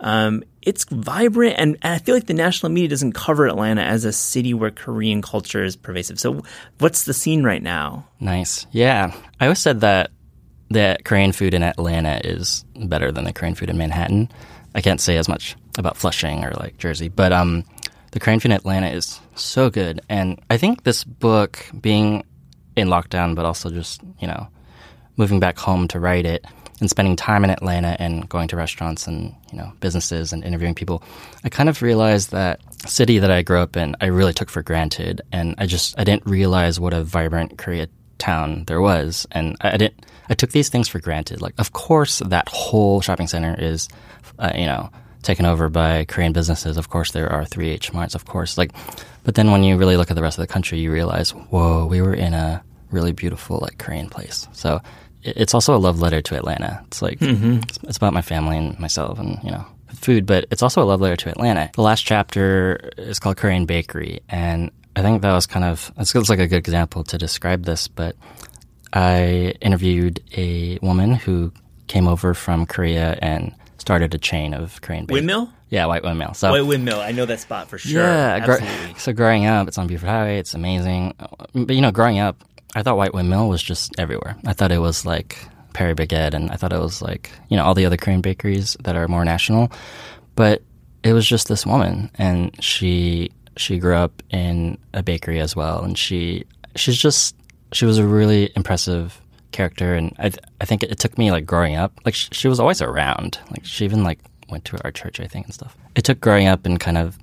Um, 0.00 0.44
it's 0.62 0.84
vibrant, 0.84 1.54
and, 1.58 1.78
and, 1.82 1.94
I 1.94 1.98
feel 1.98 2.14
like 2.14 2.26
the 2.26 2.34
national 2.34 2.70
media 2.70 2.88
doesn't 2.88 3.12
cover 3.12 3.46
Atlanta 3.46 3.82
as 3.82 4.04
a 4.04 4.12
city 4.12 4.52
where 4.52 4.70
Korean 4.70 5.22
culture 5.22 5.64
is 5.64 5.76
pervasive. 5.76 6.20
So, 6.20 6.42
what's 6.78 7.04
the 7.04 7.14
scene 7.14 7.44
right 7.44 7.62
now? 7.62 8.06
Nice. 8.20 8.66
Yeah. 8.72 9.14
I 9.40 9.46
always 9.46 9.60
said 9.60 9.80
that 9.80 10.10
the 10.68 10.98
Korean 11.04 11.32
food 11.32 11.54
in 11.54 11.62
Atlanta 11.62 12.20
is 12.24 12.64
better 12.74 13.12
than 13.12 13.24
the 13.24 13.32
Korean 13.32 13.54
food 13.54 13.70
in 13.70 13.78
Manhattan. 13.78 14.28
I 14.74 14.82
can't 14.82 15.00
say 15.00 15.16
as 15.16 15.28
much 15.28 15.56
about 15.78 15.96
Flushing 15.96 16.44
or 16.44 16.50
like 16.52 16.76
Jersey, 16.78 17.08
but 17.08 17.32
um, 17.32 17.64
the 18.12 18.20
Korean 18.20 18.40
food 18.40 18.50
in 18.50 18.56
Atlanta 18.56 18.88
is 18.88 19.20
so 19.34 19.70
good. 19.70 20.00
And 20.08 20.40
I 20.50 20.56
think 20.56 20.84
this 20.84 21.04
book, 21.04 21.64
being 21.80 22.24
in 22.76 22.88
lockdown, 22.88 23.34
but 23.34 23.44
also 23.44 23.70
just, 23.70 24.02
you 24.18 24.26
know, 24.26 24.48
moving 25.16 25.40
back 25.40 25.58
home 25.58 25.88
to 25.88 26.00
write 26.00 26.26
it, 26.26 26.44
and 26.80 26.90
spending 26.90 27.16
time 27.16 27.44
in 27.44 27.50
Atlanta 27.50 27.96
and 27.98 28.28
going 28.28 28.48
to 28.48 28.56
restaurants 28.56 29.06
and 29.06 29.34
you 29.50 29.58
know 29.58 29.72
businesses 29.80 30.32
and 30.32 30.44
interviewing 30.44 30.74
people, 30.74 31.02
I 31.44 31.48
kind 31.48 31.68
of 31.68 31.82
realized 31.82 32.30
that 32.32 32.60
city 32.88 33.18
that 33.18 33.30
I 33.30 33.42
grew 33.42 33.60
up 33.60 33.76
in, 33.76 33.96
I 34.00 34.06
really 34.06 34.32
took 34.32 34.50
for 34.50 34.62
granted, 34.62 35.22
and 35.32 35.54
I 35.58 35.66
just 35.66 35.98
I 35.98 36.04
didn't 36.04 36.26
realize 36.26 36.78
what 36.78 36.92
a 36.92 37.02
vibrant 37.02 37.58
Korea 37.58 37.88
town 38.18 38.64
there 38.66 38.80
was, 38.80 39.26
and 39.32 39.56
I, 39.60 39.72
I 39.72 39.76
didn't 39.76 40.06
I 40.28 40.34
took 40.34 40.50
these 40.50 40.68
things 40.68 40.88
for 40.88 40.98
granted. 40.98 41.40
Like, 41.40 41.54
of 41.58 41.72
course, 41.72 42.18
that 42.18 42.48
whole 42.48 43.00
shopping 43.00 43.26
center 43.26 43.54
is, 43.58 43.88
uh, 44.38 44.52
you 44.54 44.66
know. 44.66 44.90
Taken 45.22 45.44
over 45.44 45.68
by 45.68 46.04
Korean 46.04 46.32
businesses. 46.32 46.76
Of 46.76 46.88
course, 46.88 47.10
there 47.10 47.28
are 47.28 47.42
3H 47.42 47.92
marts, 47.92 48.14
of 48.14 48.26
course. 48.26 48.56
Like, 48.56 48.70
but 49.24 49.34
then 49.34 49.50
when 49.50 49.64
you 49.64 49.76
really 49.76 49.96
look 49.96 50.08
at 50.08 50.14
the 50.14 50.22
rest 50.22 50.38
of 50.38 50.46
the 50.46 50.52
country, 50.52 50.78
you 50.78 50.92
realize, 50.92 51.30
whoa, 51.30 51.84
we 51.84 52.00
were 52.00 52.14
in 52.14 52.32
a 52.32 52.62
really 52.92 53.10
beautiful, 53.10 53.58
like, 53.60 53.76
Korean 53.76 54.08
place. 54.08 54.46
So 54.52 54.80
it's 55.26 55.54
also 55.54 55.74
a 55.74 55.78
love 55.78 56.00
letter 56.00 56.20
to 56.22 56.36
Atlanta. 56.36 56.82
It's 56.86 57.02
like 57.02 57.18
mm-hmm. 57.18 57.58
it's, 57.62 57.78
it's, 57.82 57.96
about 57.96 58.12
my 58.12 58.22
family 58.22 58.56
and 58.56 58.78
myself 58.78 59.18
and 59.18 59.38
you 59.42 59.50
know 59.50 59.64
food, 59.88 60.26
but 60.26 60.46
it's 60.50 60.62
also 60.62 60.82
a 60.82 60.84
love 60.84 61.00
letter 61.00 61.16
to 61.16 61.30
Atlanta. 61.30 61.70
The 61.74 61.82
last 61.82 62.02
chapter 62.02 62.90
is 62.96 63.18
called 63.18 63.36
Korean 63.36 63.66
Bakery, 63.66 64.20
and 64.28 64.70
I 64.94 65.02
think 65.02 65.22
that 65.22 65.32
was 65.32 65.46
kind 65.46 65.64
of 65.64 65.92
it's, 65.98 66.14
like 66.14 66.38
a 66.38 66.46
good 66.46 66.58
example 66.58 67.04
to 67.04 67.18
describe 67.18 67.64
this. 67.64 67.88
But 67.88 68.16
I 68.92 69.54
interviewed 69.60 70.22
a 70.36 70.78
woman 70.82 71.14
who 71.14 71.52
came 71.86 72.06
over 72.06 72.34
from 72.34 72.66
Korea 72.66 73.18
and 73.20 73.54
started 73.78 74.14
a 74.14 74.18
chain 74.18 74.54
of 74.54 74.80
Korean 74.80 75.06
bakeries. 75.06 75.22
Windmill. 75.22 75.52
Yeah, 75.68 75.86
White 75.86 76.04
Windmill. 76.04 76.34
So 76.34 76.50
White 76.50 76.66
Windmill, 76.66 77.00
I 77.00 77.10
know 77.12 77.26
that 77.26 77.40
spot 77.40 77.68
for 77.68 77.78
sure. 77.78 78.02
Yeah, 78.02 78.44
gr- 78.44 78.98
so 78.98 79.12
growing 79.12 79.46
up, 79.46 79.66
it's 79.66 79.78
on 79.78 79.88
Buford 79.88 80.08
Highway. 80.08 80.38
It's 80.38 80.54
amazing, 80.54 81.14
but 81.54 81.74
you 81.74 81.80
know, 81.80 81.90
growing 81.90 82.18
up, 82.18 82.44
I 82.74 82.82
thought 82.82 82.96
White 82.96 83.14
Windmill 83.14 83.48
was 83.48 83.62
just 83.62 83.98
everywhere. 83.98 84.36
I 84.46 84.52
thought 84.52 84.72
it 84.72 84.78
was 84.78 85.06
like 85.06 85.38
Paris 85.72 85.94
Baguette, 85.94 86.34
and 86.34 86.50
I 86.50 86.56
thought 86.56 86.72
it 86.72 86.80
was 86.80 87.02
like 87.02 87.30
you 87.48 87.56
know 87.56 87.64
all 87.64 87.74
the 87.74 87.86
other 87.86 87.96
Korean 87.96 88.20
bakeries 88.20 88.76
that 88.80 88.96
are 88.96 89.08
more 89.08 89.24
national. 89.24 89.70
But 90.34 90.62
it 91.02 91.12
was 91.12 91.26
just 91.26 91.48
this 91.48 91.64
woman, 91.64 92.10
and 92.16 92.52
she 92.62 93.30
she 93.56 93.78
grew 93.78 93.94
up 93.94 94.22
in 94.30 94.78
a 94.92 95.02
bakery 95.02 95.40
as 95.40 95.54
well, 95.54 95.82
and 95.82 95.96
she 95.96 96.44
she's 96.74 96.98
just 96.98 97.36
she 97.72 97.86
was 97.86 97.98
a 97.98 98.06
really 98.06 98.50
impressive 98.56 99.20
character, 99.52 99.94
and 99.94 100.14
I 100.18 100.32
I 100.60 100.64
think 100.64 100.82
it, 100.82 100.98
took 100.98 101.16
me 101.18 101.30
like 101.30 101.46
growing 101.46 101.76
up, 101.76 102.00
like 102.04 102.14
she 102.14 102.48
was 102.48 102.60
always 102.60 102.82
around, 102.82 103.38
like 103.50 103.64
she 103.64 103.84
even 103.84 104.04
like 104.04 104.18
went 104.48 104.64
to 104.66 104.82
our 104.84 104.92
church, 104.92 105.20
I 105.20 105.26
think, 105.26 105.46
and 105.46 105.54
stuff. 105.54 105.76
It 105.94 106.04
took 106.04 106.20
growing 106.20 106.46
up 106.46 106.66
and 106.66 106.78
kind 106.78 106.98
of 106.98 107.18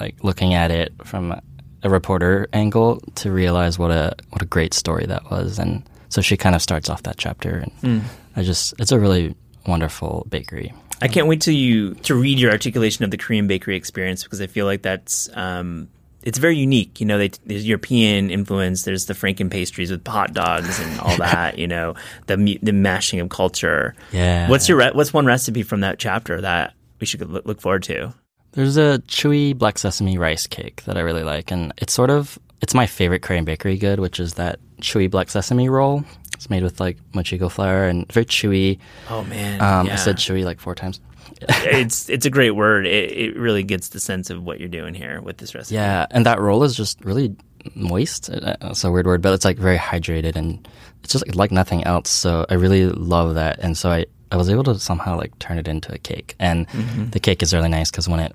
like 0.00 0.16
looking 0.22 0.54
at 0.54 0.70
it 0.70 0.92
from 1.04 1.40
a 1.84 1.90
reporter 1.90 2.48
angle 2.52 3.00
to 3.16 3.30
realize 3.30 3.78
what 3.78 3.90
a 3.90 4.16
what 4.30 4.42
a 4.42 4.46
great 4.46 4.74
story 4.74 5.06
that 5.06 5.30
was, 5.30 5.58
and 5.58 5.88
so 6.08 6.20
she 6.20 6.36
kind 6.36 6.56
of 6.56 6.62
starts 6.62 6.88
off 6.90 7.02
that 7.04 7.18
chapter, 7.18 7.58
and 7.58 7.72
mm. 7.82 8.02
I 8.34 8.42
just 8.42 8.74
it's 8.80 8.90
a 8.90 8.98
really 8.98 9.36
wonderful 9.66 10.26
bakery. 10.28 10.72
I 11.02 11.08
can't 11.08 11.26
wait 11.26 11.42
till 11.42 11.54
you 11.54 11.94
to 11.94 12.14
read 12.14 12.38
your 12.38 12.50
articulation 12.50 13.04
of 13.04 13.10
the 13.10 13.18
Korean 13.18 13.46
bakery 13.46 13.76
experience 13.76 14.24
because 14.24 14.40
I 14.40 14.46
feel 14.46 14.64
like 14.64 14.82
that's 14.82 15.28
um, 15.34 15.88
it's 16.22 16.38
very 16.38 16.56
unique. 16.56 17.00
You 17.00 17.06
know, 17.06 17.18
they, 17.18 17.28
there's 17.44 17.66
European 17.66 18.30
influence. 18.30 18.84
There's 18.84 19.04
the 19.06 19.14
Franken 19.14 19.50
pastries 19.50 19.90
with 19.90 20.02
pot 20.02 20.32
dogs 20.32 20.80
and 20.80 21.00
all 21.00 21.16
that. 21.18 21.58
you 21.58 21.68
know, 21.68 21.94
the 22.26 22.58
the 22.62 22.72
mashing 22.72 23.20
of 23.20 23.28
culture. 23.28 23.94
Yeah. 24.10 24.48
What's 24.48 24.68
your 24.68 24.92
what's 24.92 25.12
one 25.12 25.26
recipe 25.26 25.62
from 25.62 25.80
that 25.80 25.98
chapter 25.98 26.40
that 26.40 26.72
we 26.98 27.06
should 27.06 27.20
look 27.28 27.60
forward 27.60 27.82
to? 27.84 28.14
There's 28.54 28.76
a 28.76 29.02
chewy 29.08 29.56
black 29.56 29.78
sesame 29.78 30.16
rice 30.16 30.46
cake 30.46 30.84
that 30.84 30.96
I 30.96 31.00
really 31.00 31.24
like, 31.24 31.50
and 31.50 31.72
it's 31.78 31.92
sort 31.92 32.10
of 32.10 32.38
it's 32.60 32.74
my 32.74 32.86
favorite 32.86 33.22
Korean 33.22 33.44
bakery 33.44 33.76
good, 33.76 33.98
which 34.00 34.20
is 34.20 34.34
that 34.34 34.58
chewy 34.80 35.10
black 35.10 35.28
sesame 35.28 35.68
roll. 35.68 36.04
It's 36.34 36.48
made 36.50 36.62
with 36.62 36.78
like 36.78 36.96
mochiko 37.12 37.50
flour 37.50 37.86
and 37.86 38.10
very 38.12 38.26
chewy. 38.26 38.78
Oh 39.10 39.24
man, 39.24 39.60
um, 39.60 39.86
yeah. 39.86 39.94
I 39.94 39.96
said 39.96 40.16
chewy 40.16 40.44
like 40.44 40.60
four 40.60 40.74
times. 40.74 41.00
it's 41.40 42.08
it's 42.08 42.26
a 42.26 42.30
great 42.30 42.52
word. 42.52 42.86
It, 42.86 43.10
it 43.10 43.36
really 43.36 43.64
gets 43.64 43.88
the 43.88 44.00
sense 44.00 44.30
of 44.30 44.44
what 44.44 44.60
you're 44.60 44.68
doing 44.68 44.94
here 44.94 45.20
with 45.20 45.38
this 45.38 45.54
recipe. 45.54 45.74
Yeah, 45.74 46.06
and 46.10 46.24
that 46.26 46.40
roll 46.40 46.62
is 46.62 46.76
just 46.76 47.04
really 47.04 47.34
moist. 47.74 48.28
It's 48.30 48.84
a 48.84 48.90
weird 48.90 49.06
word, 49.06 49.20
but 49.20 49.34
it's 49.34 49.44
like 49.44 49.58
very 49.58 49.78
hydrated 49.78 50.36
and 50.36 50.66
it's 51.02 51.12
just 51.12 51.26
like, 51.26 51.34
like 51.34 51.50
nothing 51.50 51.82
else. 51.84 52.08
So 52.08 52.46
I 52.48 52.54
really 52.54 52.86
love 52.86 53.34
that, 53.34 53.58
and 53.58 53.76
so 53.76 53.90
I 53.90 54.06
I 54.30 54.36
was 54.36 54.48
able 54.48 54.64
to 54.64 54.78
somehow 54.78 55.16
like 55.16 55.38
turn 55.38 55.58
it 55.58 55.68
into 55.68 55.92
a 55.92 55.98
cake, 55.98 56.34
and 56.38 56.68
mm-hmm. 56.68 57.10
the 57.10 57.20
cake 57.20 57.42
is 57.42 57.52
really 57.52 57.68
nice 57.68 57.90
because 57.90 58.08
when 58.08 58.20
it 58.20 58.34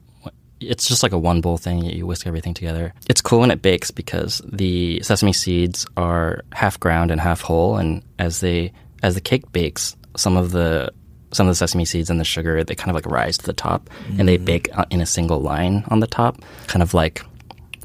it's 0.60 0.88
just 0.88 1.04
like 1.04 1.12
a 1.12 1.18
one 1.18 1.42
bowl 1.42 1.58
thing. 1.58 1.84
You 1.84 2.06
whisk 2.06 2.28
everything 2.28 2.54
together. 2.54 2.94
It's 3.10 3.22
cool 3.22 3.40
when 3.40 3.52
it 3.52 3.62
bakes 3.62 3.92
because 3.92 4.42
the 4.46 5.02
sesame 5.02 5.34
seeds 5.34 5.86
are 5.98 6.44
half 6.54 6.80
ground 6.80 7.12
and 7.12 7.20
half 7.22 7.42
whole, 7.42 7.78
and 7.78 8.04
as 8.18 8.40
they 8.40 8.74
as 9.04 9.16
the 9.16 9.22
cake 9.22 9.52
bakes, 9.52 9.96
some 10.18 10.38
of 10.38 10.52
the 10.52 10.92
some 11.32 11.48
of 11.48 11.52
the 11.52 11.56
sesame 11.56 11.86
seeds 11.86 12.10
and 12.10 12.20
the 12.20 12.26
sugar 12.26 12.64
they 12.64 12.76
kind 12.76 12.90
of 12.90 12.96
like 12.96 13.06
rise 13.06 13.38
to 13.38 13.46
the 13.46 13.54
top, 13.54 13.90
mm. 14.08 14.20
and 14.20 14.28
they 14.28 14.38
mm. 14.38 14.46
bake 14.46 14.70
in 14.90 15.02
a 15.02 15.06
single 15.06 15.40
line 15.40 15.84
on 15.90 16.00
the 16.00 16.08
top, 16.08 16.42
kind 16.68 16.82
of 16.82 16.94
like 16.94 17.24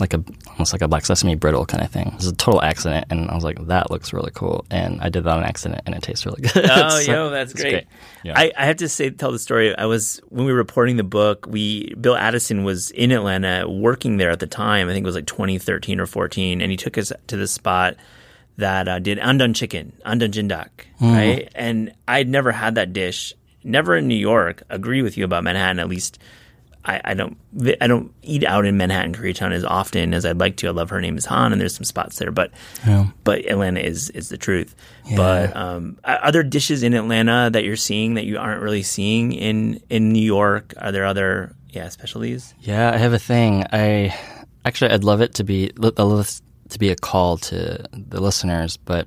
like 0.00 0.14
a 0.14 0.24
almost 0.48 0.72
like 0.72 0.83
a 0.83 0.88
black 0.88 1.04
sesame 1.07 1.35
brittle 1.35 1.64
kind 1.66 1.83
of 1.83 1.90
thing. 1.90 2.09
It 2.09 2.14
was 2.16 2.26
a 2.26 2.35
total 2.35 2.62
accident, 2.62 3.07
and 3.11 3.30
I 3.30 3.35
was 3.35 3.44
like, 3.44 3.64
that 3.66 3.90
looks 3.90 4.12
really 4.12 4.30
cool, 4.35 4.64
and 4.70 5.00
I 5.00 5.09
did 5.09 5.24
that 5.24 5.37
on 5.37 5.44
accident, 5.44 5.83
and 5.87 5.94
it 5.94 6.02
tastes 6.02 6.26
really 6.26 6.42
good. 6.54 6.68
Oh, 6.68 6.88
So 7.00 7.12
yo, 7.12 7.30
that's 7.30 7.52
it's 7.52 7.61
great. 7.61 7.87
Yeah. 8.24 8.35
I, 8.38 8.52
I 8.57 8.66
have 8.66 8.76
to 8.76 8.88
say, 8.88 9.11
tell 9.11 9.33
the 9.33 9.38
story. 9.38 9.76
I 9.76 9.87
was 9.87 10.20
when 10.28 10.46
we 10.46 10.52
were 10.52 10.59
reporting 10.59 10.96
the 10.96 11.04
book. 11.04 11.46
We 11.48 11.94
Bill 11.94 12.16
Addison 12.16 12.64
was 12.64 12.90
in 12.90 13.12
Atlanta, 13.12 13.68
working 13.68 14.16
there 14.16 14.30
at 14.30 14.40
the 14.40 14.46
time. 14.46 14.88
I 14.88 14.92
think 14.92 15.04
it 15.04 15.07
was 15.07 15.16
like 15.16 15.26
2013 15.26 16.00
or 16.00 16.07
14, 16.07 16.61
and 16.61 16.70
he 16.70 16.76
took 16.76 16.98
us 16.98 17.12
to 17.28 17.37
the 17.37 17.46
spot 17.46 17.96
that 18.57 18.87
uh, 18.88 18.98
did 19.00 19.18
undone 19.18 19.52
chicken, 19.54 19.92
Andong 20.04 20.30
jjimdak, 20.30 20.68
right? 21.00 21.48
And 21.54 21.92
I'd 22.07 22.28
never 22.28 22.52
had 22.52 22.76
that 22.76 22.92
dish, 22.92 23.35
never 23.64 23.96
in 23.96 24.07
New 24.07 24.14
York. 24.14 24.62
Agree 24.70 25.02
with 25.02 25.16
you 25.16 25.24
about 25.24 25.42
Manhattan, 25.44 25.80
at 25.80 25.88
least. 25.88 26.18
I, 26.87 27.01
I 27.05 27.14
don't 27.14 27.37
I 27.81 27.87
don't 27.87 28.12
eat 28.23 28.44
out 28.44 28.66
in 28.66 28.77
Manhattan 28.77 29.14
Koreatown 29.14 29.53
as 29.53 29.64
often 29.64 30.12
as 30.12 30.27
I'd 30.27 30.38
like 30.38 30.57
to. 30.57 30.68
I 30.68 30.70
love 30.70 30.90
her 30.90 31.01
name 31.01 31.16
is 31.16 31.25
Han, 31.27 31.53
and 31.53 31.61
there's 31.61 31.75
some 31.75 31.85
spots 31.85 32.18
there, 32.18 32.31
but 32.31 32.51
but 33.25 33.47
Atlanta 33.47 33.81
is 33.81 34.11
is 34.11 34.29
the 34.29 34.37
truth. 34.37 34.75
But 35.16 35.57
um, 35.57 35.99
there 36.33 36.42
dishes 36.42 36.83
in 36.83 36.94
Atlanta 36.94 37.51
that 37.51 37.64
you're 37.64 37.77
seeing 37.77 38.14
that 38.14 38.25
you 38.25 38.38
aren't 38.38 38.62
really 38.62 38.83
seeing 38.83 39.33
in 39.33 39.81
in 39.88 40.12
New 40.12 40.23
York? 40.23 40.75
Are 40.79 40.92
there 40.92 41.07
other 41.07 41.55
yeah 41.70 41.88
specialties? 41.88 42.55
Yeah, 42.61 42.90
I 42.92 42.99
have 42.99 43.12
a 43.12 43.18
thing. 43.18 43.64
I 43.73 44.14
actually 44.64 44.90
I'd 44.90 45.05
love 45.05 45.20
it 45.20 45.35
to 45.35 45.44
be 45.44 45.73
to 46.70 46.79
be 46.79 46.90
a 46.90 46.97
call 46.97 47.38
to 47.38 47.85
the 47.92 48.20
listeners, 48.20 48.77
but 48.77 49.07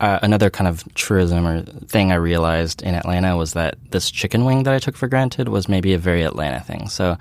uh, 0.00 0.18
another 0.22 0.50
kind 0.50 0.68
of 0.68 0.84
truism 0.94 1.46
or 1.46 1.62
thing 1.86 2.12
I 2.12 2.16
realized 2.16 2.82
in 2.82 2.94
Atlanta 2.94 3.36
was 3.36 3.54
that 3.54 3.76
this 3.90 4.10
chicken 4.10 4.44
wing 4.44 4.62
that 4.64 4.74
I 4.74 4.78
took 4.78 4.96
for 4.96 5.08
granted 5.08 5.48
was 5.48 5.68
maybe 5.68 5.94
a 5.94 5.98
very 5.98 6.22
Atlanta 6.22 6.60
thing. 6.60 6.88
So, 6.88 7.16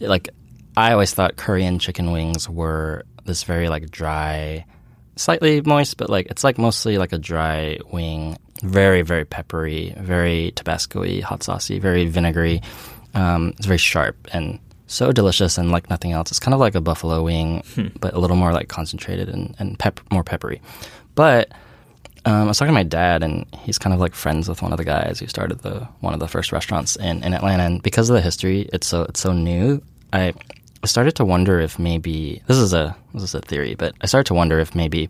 like, 0.00 0.28
I 0.76 0.92
always 0.92 1.14
thought 1.14 1.36
Korean 1.36 1.78
chicken 1.78 2.12
wings 2.12 2.48
were 2.48 3.04
this 3.24 3.44
very 3.44 3.68
like 3.68 3.90
dry, 3.90 4.64
slightly 5.16 5.60
moist, 5.60 5.96
but 5.96 6.10
like 6.10 6.26
it's 6.26 6.44
like 6.44 6.58
mostly 6.58 6.98
like 6.98 7.12
a 7.12 7.18
dry 7.18 7.78
wing, 7.92 8.38
very 8.62 9.02
very 9.02 9.24
peppery, 9.24 9.94
very 9.98 10.52
Tabasco-y, 10.52 11.20
hot 11.20 11.42
saucy, 11.42 11.78
very 11.78 12.06
vinegary. 12.06 12.62
Um, 13.14 13.54
it's 13.56 13.66
very 13.66 13.78
sharp 13.78 14.16
and 14.32 14.58
so 14.86 15.12
delicious 15.12 15.58
and 15.58 15.70
like 15.70 15.90
nothing 15.90 16.12
else. 16.12 16.30
It's 16.30 16.40
kind 16.40 16.54
of 16.54 16.60
like 16.60 16.74
a 16.74 16.80
buffalo 16.80 17.22
wing, 17.22 17.62
but 18.00 18.14
a 18.14 18.18
little 18.18 18.36
more 18.36 18.52
like 18.52 18.68
concentrated 18.68 19.28
and, 19.28 19.54
and 19.58 19.78
pep- 19.78 20.00
more 20.10 20.24
peppery. 20.24 20.60
But 21.14 21.52
um, 22.24 22.34
I 22.34 22.44
was 22.44 22.58
talking 22.58 22.70
to 22.70 22.74
my 22.74 22.82
dad, 22.82 23.22
and 23.22 23.46
he's 23.60 23.78
kind 23.78 23.94
of 23.94 24.00
like 24.00 24.14
friends 24.14 24.48
with 24.48 24.62
one 24.62 24.72
of 24.72 24.78
the 24.78 24.84
guys 24.84 25.20
who 25.20 25.26
started 25.26 25.60
the 25.60 25.80
one 26.00 26.14
of 26.14 26.20
the 26.20 26.28
first 26.28 26.52
restaurants 26.52 26.96
in, 26.96 27.22
in 27.22 27.34
Atlanta. 27.34 27.64
And 27.64 27.82
because 27.82 28.10
of 28.10 28.14
the 28.14 28.22
history, 28.22 28.68
it's 28.72 28.86
so 28.86 29.02
it's 29.02 29.20
so 29.20 29.32
new. 29.32 29.82
I 30.12 30.34
started 30.84 31.16
to 31.16 31.24
wonder 31.24 31.60
if 31.60 31.78
maybe 31.78 32.42
this 32.46 32.56
is 32.56 32.72
a 32.72 32.96
this 33.14 33.22
is 33.22 33.34
a 33.34 33.40
theory, 33.40 33.74
but 33.74 33.94
I 34.00 34.06
started 34.06 34.26
to 34.28 34.34
wonder 34.34 34.58
if 34.58 34.74
maybe 34.74 35.08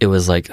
it 0.00 0.06
was 0.06 0.28
like 0.28 0.50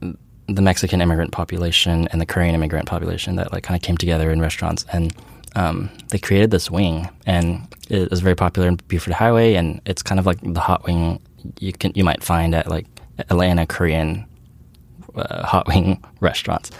the 0.00 0.62
Mexican 0.62 1.00
immigrant 1.00 1.32
population 1.32 2.08
and 2.08 2.20
the 2.20 2.26
Korean 2.26 2.54
immigrant 2.54 2.86
population 2.86 3.36
that 3.36 3.52
like 3.52 3.64
kind 3.64 3.76
of 3.76 3.82
came 3.82 3.96
together 3.96 4.30
in 4.30 4.40
restaurants 4.40 4.86
and 4.92 5.14
um, 5.56 5.90
they 6.08 6.18
created 6.18 6.50
this 6.50 6.70
wing 6.70 7.08
and 7.26 7.66
it 7.88 8.10
was 8.10 8.20
very 8.20 8.34
popular 8.34 8.68
in 8.68 8.76
Buford 8.88 9.14
Highway 9.14 9.54
and 9.54 9.80
it's 9.84 10.02
kind 10.02 10.18
of 10.18 10.26
like 10.26 10.38
the 10.42 10.60
hot 10.60 10.84
wing 10.84 11.20
you 11.60 11.72
can 11.72 11.92
you 11.94 12.04
might 12.04 12.22
find 12.22 12.54
at 12.54 12.68
like 12.68 12.86
Atlanta 13.28 13.66
Korean 13.66 14.26
uh, 15.18 15.46
hot 15.46 15.66
wing 15.66 16.02
restaurants 16.20 16.70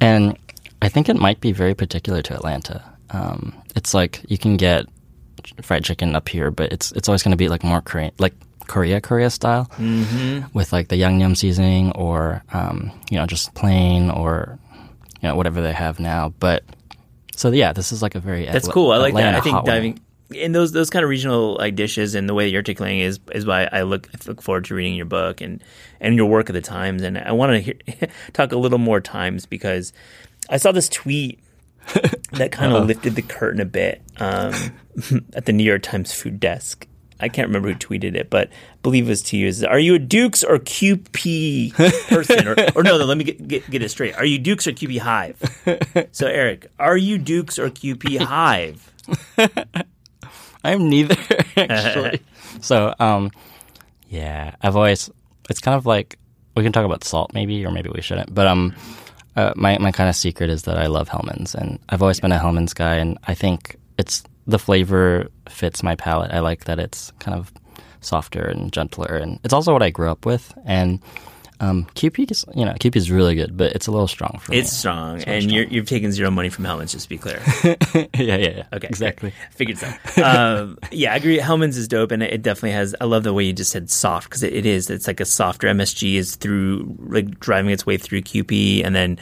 and 0.00 0.36
I 0.80 0.88
think 0.88 1.08
it 1.08 1.16
might 1.16 1.40
be 1.40 1.52
very 1.52 1.74
particular 1.74 2.22
to 2.22 2.34
Atlanta. 2.34 2.82
Um, 3.10 3.54
it's 3.74 3.94
like 3.94 4.24
you 4.28 4.38
can 4.38 4.56
get 4.56 4.86
fried 5.62 5.84
chicken 5.84 6.14
up 6.14 6.28
here, 6.28 6.50
but 6.50 6.72
it's 6.72 6.92
it's 6.92 7.08
always 7.08 7.22
going 7.22 7.32
to 7.32 7.36
be 7.36 7.48
like 7.48 7.64
more 7.64 7.80
Korean, 7.80 8.12
like 8.18 8.34
Korea 8.66 9.00
Korea 9.00 9.30
style, 9.30 9.66
mm-hmm. 9.76 10.46
with 10.52 10.72
like 10.72 10.88
the 10.88 11.00
yangnyeom 11.00 11.36
seasoning 11.36 11.92
or 11.92 12.44
um, 12.52 12.92
you 13.10 13.18
know 13.18 13.26
just 13.26 13.54
plain 13.54 14.10
or 14.10 14.58
you 15.20 15.28
know 15.28 15.34
whatever 15.34 15.60
they 15.60 15.72
have 15.72 15.98
now. 15.98 16.32
But 16.38 16.64
so 17.34 17.50
yeah, 17.50 17.72
this 17.72 17.90
is 17.90 18.02
like 18.02 18.14
a 18.14 18.20
very 18.20 18.44
That's 18.46 18.66
Atla- 18.68 18.72
cool. 18.72 18.92
I 18.92 18.98
like 18.98 19.14
that. 19.14 19.34
I 19.34 19.40
think 19.40 19.64
diving. 19.64 19.94
wing. 19.94 20.00
In 20.34 20.52
those 20.52 20.72
those 20.72 20.90
kind 20.90 21.04
of 21.04 21.08
regional 21.08 21.56
like 21.56 21.74
dishes 21.74 22.14
and 22.14 22.28
the 22.28 22.34
way 22.34 22.44
that 22.44 22.50
you're 22.50 22.60
articulating 22.60 23.00
is 23.00 23.18
is 23.32 23.46
why 23.46 23.68
I 23.72 23.82
look 23.82 24.08
I 24.14 24.18
look 24.26 24.42
forward 24.42 24.66
to 24.66 24.74
reading 24.74 24.94
your 24.94 25.06
book 25.06 25.40
and 25.40 25.62
and 26.00 26.16
your 26.16 26.26
work 26.26 26.50
at 26.50 26.52
the 26.52 26.60
Times. 26.60 27.02
And 27.02 27.16
I 27.16 27.32
want 27.32 27.52
to 27.52 27.60
hear, 27.60 28.08
talk 28.34 28.52
a 28.52 28.56
little 28.56 28.78
more 28.78 29.00
Times 29.00 29.46
because 29.46 29.92
I 30.50 30.58
saw 30.58 30.72
this 30.72 30.88
tweet 30.88 31.40
that 32.32 32.52
kind 32.52 32.72
of 32.72 32.86
lifted 32.86 33.14
the 33.14 33.22
curtain 33.22 33.60
a 33.60 33.64
bit 33.64 34.02
um, 34.18 34.52
at 35.32 35.46
the 35.46 35.52
New 35.52 35.64
York 35.64 35.82
Times 35.82 36.12
food 36.12 36.38
desk. 36.38 36.86
I 37.20 37.28
can't 37.28 37.48
remember 37.48 37.70
who 37.70 37.74
tweeted 37.74 38.14
it, 38.14 38.30
but 38.30 38.48
I 38.48 38.76
believe 38.82 39.06
it 39.06 39.08
was 39.08 39.22
to 39.22 39.36
you. 39.36 39.48
Is 39.48 39.64
are 39.64 39.78
you 39.78 39.94
a 39.94 39.98
Dukes 39.98 40.44
or 40.44 40.58
Kewpie 40.58 41.72
person? 42.08 42.46
or, 42.46 42.54
or 42.76 42.82
no, 42.84 42.96
no, 42.96 43.06
let 43.06 43.18
me 43.18 43.24
get, 43.24 43.48
get, 43.48 43.70
get 43.70 43.82
it 43.82 43.88
straight. 43.88 44.14
Are 44.14 44.24
you 44.24 44.38
Dukes 44.38 44.68
or 44.68 44.72
Kewpie 44.72 45.00
Hive? 45.00 45.36
So, 46.12 46.26
Eric, 46.26 46.70
are 46.78 46.96
you 46.96 47.18
Dukes 47.18 47.58
or 47.58 47.70
Kewpie 47.70 48.20
Hive? 48.20 48.92
I'm 50.68 50.88
neither 50.88 51.16
actually. 51.56 52.20
so 52.60 52.94
um, 52.98 53.30
yeah, 54.08 54.54
I've 54.62 54.76
always 54.76 55.10
it's 55.48 55.60
kind 55.60 55.76
of 55.76 55.86
like 55.86 56.18
we 56.56 56.62
can 56.62 56.72
talk 56.72 56.84
about 56.84 57.04
salt 57.04 57.32
maybe 57.34 57.64
or 57.64 57.70
maybe 57.70 57.90
we 57.94 58.02
shouldn't, 58.02 58.34
but 58.34 58.46
um. 58.46 58.74
Uh, 59.36 59.52
my 59.54 59.78
my 59.78 59.92
kind 59.92 60.10
of 60.10 60.16
secret 60.16 60.50
is 60.50 60.64
that 60.64 60.76
I 60.76 60.88
love 60.88 61.08
Hellmann's, 61.08 61.54
and 61.54 61.78
I've 61.90 62.02
always 62.02 62.18
been 62.18 62.32
a 62.32 62.38
Hellmann's 62.40 62.74
guy, 62.74 62.96
and 62.96 63.16
I 63.28 63.34
think 63.34 63.76
it's 63.96 64.24
the 64.48 64.58
flavor 64.58 65.28
fits 65.48 65.84
my 65.84 65.94
palate. 65.94 66.32
I 66.32 66.40
like 66.40 66.64
that 66.64 66.80
it's 66.80 67.12
kind 67.20 67.38
of 67.38 67.52
softer 68.00 68.42
and 68.42 68.72
gentler, 68.72 69.14
and 69.14 69.38
it's 69.44 69.54
also 69.54 69.72
what 69.72 69.82
I 69.82 69.90
grew 69.90 70.10
up 70.10 70.26
with. 70.26 70.52
And 70.64 71.00
um, 71.60 71.86
Kewpie 71.94 72.30
is 72.30 72.44
you 72.54 72.64
know 72.64 72.72
Kewpie 72.72 72.96
is 72.96 73.10
really 73.10 73.34
good, 73.34 73.56
but 73.56 73.72
it's 73.72 73.86
a 73.86 73.90
little 73.90 74.06
strong 74.06 74.38
for 74.40 74.52
me. 74.52 74.58
It's 74.58 74.72
strong, 74.72 75.22
and 75.22 75.50
You're, 75.50 75.64
you've 75.64 75.86
taken 75.86 76.12
zero 76.12 76.30
money 76.30 76.48
from 76.48 76.64
Hellmann's, 76.64 76.92
just 76.92 77.04
to 77.04 77.08
be 77.08 77.18
clear. 77.18 77.42
yeah, 77.64 78.06
yeah, 78.14 78.36
yeah. 78.36 78.62
Okay, 78.72 78.86
exactly. 78.88 79.32
Figured 79.50 79.78
so. 79.78 79.88
um, 80.22 80.78
yeah, 80.92 81.12
I 81.12 81.16
agree. 81.16 81.38
Hellmann's 81.38 81.76
is 81.76 81.88
dope, 81.88 82.12
and 82.12 82.22
it 82.22 82.42
definitely 82.42 82.72
has. 82.72 82.94
I 83.00 83.04
love 83.04 83.24
the 83.24 83.32
way 83.34 83.44
you 83.44 83.52
just 83.52 83.72
said 83.72 83.90
soft 83.90 84.28
because 84.28 84.42
it, 84.42 84.52
it 84.52 84.66
is. 84.66 84.88
It's 84.88 85.06
like 85.06 85.20
a 85.20 85.24
softer 85.24 85.66
MSG 85.68 86.14
is 86.14 86.36
through 86.36 86.96
like 87.00 87.40
driving 87.40 87.72
its 87.72 87.84
way 87.84 87.96
through 87.96 88.22
Kewpie, 88.22 88.84
and 88.84 88.94
then 88.94 89.18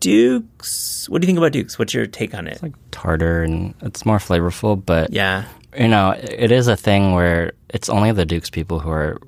Dukes. 0.00 1.08
What 1.08 1.20
do 1.20 1.26
you 1.26 1.28
think 1.28 1.38
about 1.38 1.52
Dukes? 1.52 1.78
What's 1.78 1.92
your 1.92 2.06
take 2.06 2.34
on 2.34 2.46
it? 2.46 2.54
It's 2.54 2.62
like 2.62 2.74
tartar 2.90 3.42
and 3.42 3.74
it's 3.82 4.06
more 4.06 4.18
flavorful, 4.18 4.82
but 4.82 5.12
yeah, 5.12 5.44
you 5.78 5.88
know, 5.88 6.12
it 6.12 6.50
is 6.50 6.68
a 6.68 6.76
thing 6.76 7.12
where 7.12 7.52
it's 7.68 7.88
only 7.88 8.12
the 8.12 8.24
Dukes 8.24 8.50
people 8.50 8.80
who 8.80 8.90
are, 8.90 9.20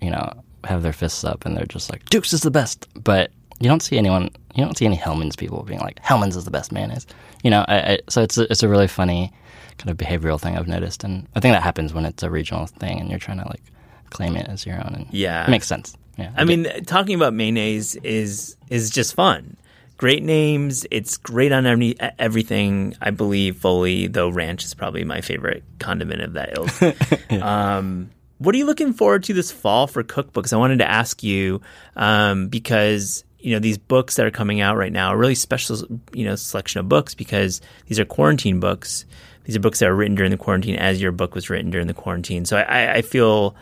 you 0.00 0.10
know, 0.10 0.32
have 0.66 0.82
their 0.82 0.92
fists 0.92 1.24
up 1.24 1.44
and 1.46 1.56
they're 1.56 1.66
just 1.66 1.90
like 1.90 2.04
Dukes 2.10 2.32
is 2.32 2.42
the 2.42 2.50
best. 2.50 2.86
But 3.02 3.30
you 3.60 3.68
don't 3.68 3.82
see 3.82 3.98
anyone, 3.98 4.30
you 4.54 4.64
don't 4.64 4.76
see 4.76 4.84
any 4.86 4.96
Hellmann's 4.96 5.36
people 5.36 5.62
being 5.62 5.80
like 5.80 5.98
Hellmann's 6.00 6.36
is 6.36 6.44
the 6.44 6.50
best 6.50 6.72
mayonnaise. 6.72 7.06
You 7.42 7.50
know, 7.50 7.64
I, 7.68 7.76
I, 7.92 7.98
so 8.08 8.22
it's 8.22 8.38
a, 8.38 8.50
it's 8.50 8.62
a 8.62 8.68
really 8.68 8.88
funny 8.88 9.32
kind 9.78 9.90
of 9.90 9.96
behavioral 9.96 10.40
thing 10.40 10.56
I've 10.56 10.68
noticed, 10.68 11.02
and 11.04 11.26
I 11.34 11.40
think 11.40 11.52
that 11.54 11.62
happens 11.62 11.92
when 11.92 12.04
it's 12.04 12.22
a 12.22 12.30
regional 12.30 12.66
thing 12.66 13.00
and 13.00 13.10
you're 13.10 13.18
trying 13.18 13.38
to 13.38 13.44
like 13.48 13.62
claim 14.10 14.36
it 14.36 14.48
as 14.48 14.64
your 14.66 14.76
own. 14.76 14.92
And 14.94 15.06
Yeah. 15.10 15.44
it 15.46 15.50
makes 15.50 15.66
sense. 15.66 15.96
Yeah, 16.16 16.30
I 16.36 16.44
mean, 16.44 16.64
talking 16.86 17.16
about 17.16 17.34
mayonnaise 17.34 17.96
is 17.96 18.56
is 18.68 18.90
just 18.90 19.14
fun. 19.14 19.56
Great 19.96 20.22
names. 20.24 20.84
It's 20.90 21.16
great 21.16 21.50
on 21.52 21.66
every, 21.66 21.96
everything. 22.18 22.96
I 23.00 23.10
believe 23.10 23.56
fully, 23.58 24.06
though 24.08 24.28
ranch 24.28 24.64
is 24.64 24.74
probably 24.74 25.04
my 25.04 25.20
favorite 25.20 25.62
condiment 25.78 26.22
of 26.22 26.32
that 26.34 26.56
ilk. 26.58 27.42
um, 27.42 28.10
what 28.44 28.54
are 28.54 28.58
you 28.58 28.66
looking 28.66 28.92
forward 28.92 29.24
to 29.24 29.32
this 29.32 29.50
fall 29.50 29.86
for 29.86 30.02
cookbooks? 30.04 30.52
I 30.52 30.56
wanted 30.56 30.78
to 30.78 30.90
ask 30.90 31.22
you 31.22 31.60
um, 31.96 32.48
because 32.48 33.24
you 33.38 33.52
know 33.52 33.58
these 33.58 33.78
books 33.78 34.16
that 34.16 34.26
are 34.26 34.30
coming 34.30 34.60
out 34.60 34.76
right 34.76 34.92
now, 34.92 35.12
a 35.12 35.16
really 35.16 35.34
special 35.34 35.78
you 36.12 36.24
know 36.24 36.36
selection 36.36 36.80
of 36.80 36.88
books 36.88 37.14
because 37.14 37.60
these 37.86 37.98
are 37.98 38.04
quarantine 38.04 38.60
books. 38.60 39.04
These 39.44 39.56
are 39.56 39.60
books 39.60 39.80
that 39.80 39.88
are 39.88 39.94
written 39.94 40.14
during 40.14 40.30
the 40.30 40.38
quarantine, 40.38 40.76
as 40.76 41.02
your 41.02 41.12
book 41.12 41.34
was 41.34 41.50
written 41.50 41.70
during 41.70 41.86
the 41.86 41.94
quarantine. 41.94 42.46
So 42.46 42.56
I, 42.56 42.94
I 42.94 43.02
feel 43.02 43.54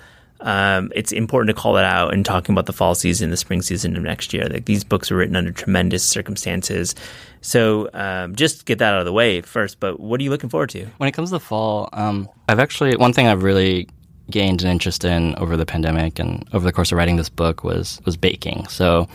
um, 0.43 0.93
it's 0.95 1.13
important 1.13 1.57
to 1.57 1.61
call 1.61 1.75
that 1.75 1.85
out 1.85 2.13
and 2.13 2.25
talking 2.25 2.53
about 2.53 2.67
the 2.67 2.73
fall 2.73 2.95
season, 2.95 3.31
the 3.31 3.37
spring 3.37 3.63
season 3.63 3.97
of 3.97 4.03
next 4.03 4.33
year. 4.33 4.47
Like 4.47 4.65
these 4.65 4.85
books 4.85 5.11
were 5.11 5.17
written 5.17 5.37
under 5.37 5.53
tremendous 5.53 6.05
circumstances. 6.05 6.95
So 7.41 7.91
um, 7.93 8.35
just 8.35 8.65
get 8.65 8.79
that 8.79 8.95
out 8.95 9.01
of 9.01 9.07
the 9.07 9.13
way 9.13 9.41
first. 9.41 9.81
But 9.81 9.99
what 9.99 10.21
are 10.21 10.23
you 10.23 10.31
looking 10.31 10.51
forward 10.51 10.71
to? 10.71 10.87
When 10.99 11.09
it 11.09 11.13
comes 11.13 11.31
to 11.31 11.41
fall, 11.41 11.89
um, 11.93 12.29
I've 12.49 12.61
actually 12.61 12.97
one 12.97 13.13
thing 13.13 13.27
I've 13.27 13.43
really 13.43 13.89
gained 14.31 14.63
an 14.63 14.69
interest 14.69 15.05
in 15.05 15.35
over 15.37 15.57
the 15.57 15.67
pandemic 15.67 16.19
and 16.19 16.49
over 16.53 16.65
the 16.65 16.73
course 16.73 16.93
of 16.93 16.99
writing 16.99 17.17
this 17.17 17.29
book 17.29 17.65
was 17.65 18.01
was 18.05 18.17
baking. 18.17 18.67
So 18.69 19.09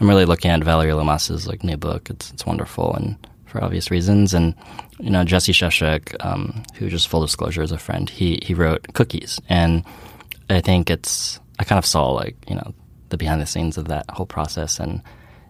I'm 0.00 0.08
really 0.08 0.24
looking 0.24 0.50
at 0.50 0.64
Vallery 0.64 0.92
Lomas's 0.92 1.46
like 1.46 1.64
new 1.64 1.76
book. 1.76 2.10
It's 2.10 2.30
it's 2.32 2.46
wonderful 2.46 2.94
and 2.94 3.16
for 3.46 3.62
obvious 3.62 3.90
reasons. 3.90 4.34
And 4.34 4.54
you 4.98 5.10
know 5.10 5.24
Jesse 5.24 5.52
Szewczyk, 5.52 6.24
um, 6.24 6.62
who 6.76 6.88
just 6.88 7.08
full 7.08 7.22
disclosure 7.22 7.62
is 7.62 7.72
a 7.72 7.78
friend, 7.78 8.08
he 8.08 8.38
he 8.42 8.54
wrote 8.54 8.92
cookies, 8.94 9.40
and 9.48 9.84
I 10.48 10.60
think 10.60 10.90
it's 10.90 11.40
I 11.58 11.64
kind 11.64 11.78
of 11.78 11.86
saw 11.86 12.10
like 12.10 12.36
you 12.48 12.54
know 12.54 12.74
the 13.10 13.16
behind 13.16 13.40
the 13.40 13.46
scenes 13.46 13.78
of 13.78 13.88
that 13.88 14.10
whole 14.10 14.26
process 14.26 14.80
and 14.80 15.02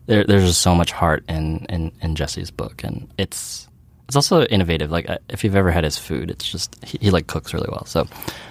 there, 0.06 0.24
there's 0.24 0.44
just 0.44 0.62
so 0.62 0.74
much 0.74 0.92
heart 0.92 1.24
in, 1.28 1.64
in, 1.68 1.92
in 2.02 2.16
Jesse's 2.16 2.50
book 2.50 2.82
and 2.84 3.08
it's 3.18 3.68
it's 4.12 4.16
also 4.16 4.44
innovative. 4.44 4.90
Like 4.90 5.08
uh, 5.08 5.16
if 5.30 5.42
you've 5.42 5.56
ever 5.56 5.70
had 5.70 5.84
his 5.84 5.96
food, 5.96 6.30
it's 6.30 6.46
just 6.46 6.76
he, 6.84 6.98
he 7.00 7.10
like 7.10 7.26
cooks 7.28 7.54
really 7.54 7.68
well. 7.70 7.86
So 7.86 8.06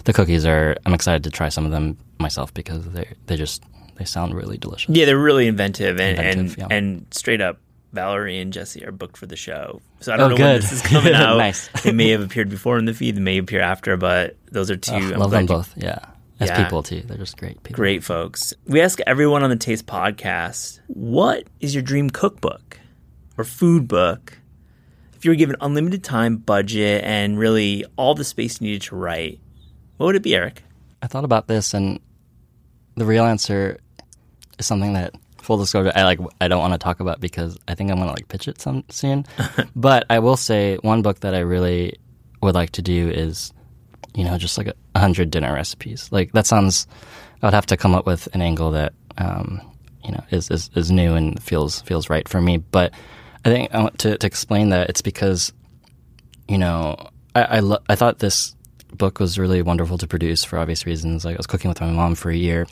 the 0.05 0.13
cookies 0.13 0.45
are. 0.45 0.75
I'm 0.85 0.93
excited 0.95 1.23
to 1.25 1.29
try 1.29 1.49
some 1.49 1.65
of 1.65 1.71
them 1.71 1.97
myself 2.19 2.51
because 2.53 2.83
they 2.91 3.07
they 3.27 3.35
just 3.37 3.63
they 3.97 4.05
sound 4.05 4.33
really 4.33 4.57
delicious. 4.57 4.89
Yeah, 4.95 5.05
they're 5.05 5.17
really 5.19 5.47
inventive 5.47 5.99
and 5.99 6.17
Inventive, 6.17 6.57
and, 6.57 6.71
yeah. 6.71 6.75
and 6.77 7.05
straight 7.11 7.41
up. 7.41 7.59
Vallery 7.93 8.39
and 8.39 8.53
Jesse 8.53 8.85
are 8.85 8.91
booked 8.93 9.17
for 9.17 9.25
the 9.25 9.35
show, 9.35 9.81
so 9.99 10.13
I 10.13 10.17
don't 10.17 10.27
Oh, 10.27 10.29
know 10.29 10.37
good. 10.37 10.43
when 10.45 10.61
this 10.61 10.71
is 10.71 10.81
coming 10.81 11.13
out. 11.25 11.35
Nice. 11.37 11.67
they 11.83 11.91
may 11.91 12.07
have 12.11 12.21
appeared 12.21 12.47
before 12.49 12.77
in 12.79 12.85
the 12.85 12.93
feed, 12.93 13.17
they 13.17 13.19
may 13.19 13.37
appear 13.37 13.59
after, 13.59 13.97
but 13.97 14.37
those 14.49 14.71
are 14.71 14.77
two. 14.77 14.93
I'm 14.93 15.19
love 15.19 15.31
them 15.31 15.41
you- 15.41 15.47
both. 15.49 15.73
Yeah, 15.75 15.99
as 16.39 16.47
Yeah. 16.47 16.63
people 16.63 16.83
too. 16.83 17.01
They're 17.01 17.17
just 17.17 17.35
great 17.37 17.61
people. 17.63 17.75
Great 17.75 18.01
folks. 18.01 18.53
We 18.65 18.79
ask 18.79 19.01
everyone 19.05 19.43
on 19.43 19.49
the 19.49 19.57
Taste 19.57 19.87
Podcast, 19.87 20.79
what 20.87 21.43
is 21.59 21.75
your 21.75 21.83
dream 21.83 22.09
cookbook 22.09 22.79
or 23.37 23.43
food 23.43 23.89
book? 23.89 24.37
If 25.21 25.25
you 25.25 25.29
were 25.29 25.35
given 25.35 25.55
unlimited 25.61 26.03
time, 26.03 26.37
budget, 26.37 27.03
and 27.03 27.37
really 27.37 27.85
all 27.95 28.15
the 28.15 28.23
space 28.23 28.59
you 28.59 28.65
needed 28.65 28.81
to 28.87 28.95
write, 28.95 29.39
what 29.97 30.07
would 30.07 30.15
it 30.15 30.23
be, 30.23 30.33
Eric? 30.33 30.63
I 31.03 31.05
thought 31.05 31.23
about 31.23 31.47
this, 31.47 31.75
and 31.75 31.99
the 32.95 33.05
real 33.05 33.25
answer 33.25 33.77
is 34.57 34.65
something 34.65 34.93
that 34.93 35.13
full 35.37 35.57
disclosure 35.57 35.91
I 35.93 36.05
like. 36.05 36.19
I 36.41 36.47
don't 36.47 36.59
want 36.59 36.73
to 36.73 36.79
talk 36.79 37.01
about 37.01 37.19
because 37.19 37.55
I 37.67 37.75
think 37.75 37.91
I'm 37.91 37.99
gonna 37.99 38.13
like 38.13 38.29
pitch 38.29 38.47
it 38.47 38.59
some 38.59 38.83
soon. 38.89 39.27
but 39.75 40.07
I 40.09 40.17
will 40.17 40.37
say 40.37 40.77
one 40.77 41.03
book 41.03 41.19
that 41.19 41.35
I 41.35 41.41
really 41.41 41.99
would 42.41 42.55
like 42.55 42.71
to 42.71 42.81
do 42.81 43.07
is, 43.07 43.53
you 44.15 44.23
know, 44.23 44.39
just 44.39 44.57
like 44.57 44.69
a, 44.69 44.73
a 44.95 44.99
hundred 45.01 45.29
dinner 45.29 45.53
recipes. 45.53 46.09
Like 46.11 46.31
that 46.31 46.47
sounds. 46.47 46.87
I 47.43 47.45
would 47.45 47.53
have 47.53 47.67
to 47.67 47.77
come 47.77 47.93
up 47.93 48.07
with 48.07 48.27
an 48.33 48.41
angle 48.41 48.71
that, 48.71 48.93
um, 49.19 49.61
you 50.03 50.13
know, 50.13 50.23
is, 50.31 50.49
is 50.49 50.71
is 50.73 50.89
new 50.89 51.13
and 51.13 51.39
feels 51.43 51.79
feels 51.81 52.09
right 52.09 52.27
for 52.27 52.41
me. 52.41 52.57
But 52.57 52.91
I 53.43 53.49
think 53.49 53.73
I 53.73 53.81
want 53.81 53.99
to 53.99 54.17
to 54.17 54.27
explain 54.27 54.69
that 54.69 54.89
it's 54.89 55.01
because 55.01 55.51
you 56.47 56.57
know, 56.57 56.95
I 57.35 57.43
I, 57.43 57.59
lo- 57.59 57.83
I 57.89 57.95
thought 57.95 58.19
this 58.19 58.55
book 58.93 59.19
was 59.19 59.39
really 59.39 59.61
wonderful 59.61 59.97
to 59.97 60.07
produce 60.07 60.43
for 60.43 60.59
obvious 60.59 60.85
reasons. 60.85 61.23
Like 61.23 61.35
I 61.35 61.37
was 61.37 61.47
cooking 61.47 61.69
with 61.69 61.81
my 61.81 61.89
mom 61.91 62.15
for 62.15 62.29
a 62.29 62.35
year. 62.35 62.67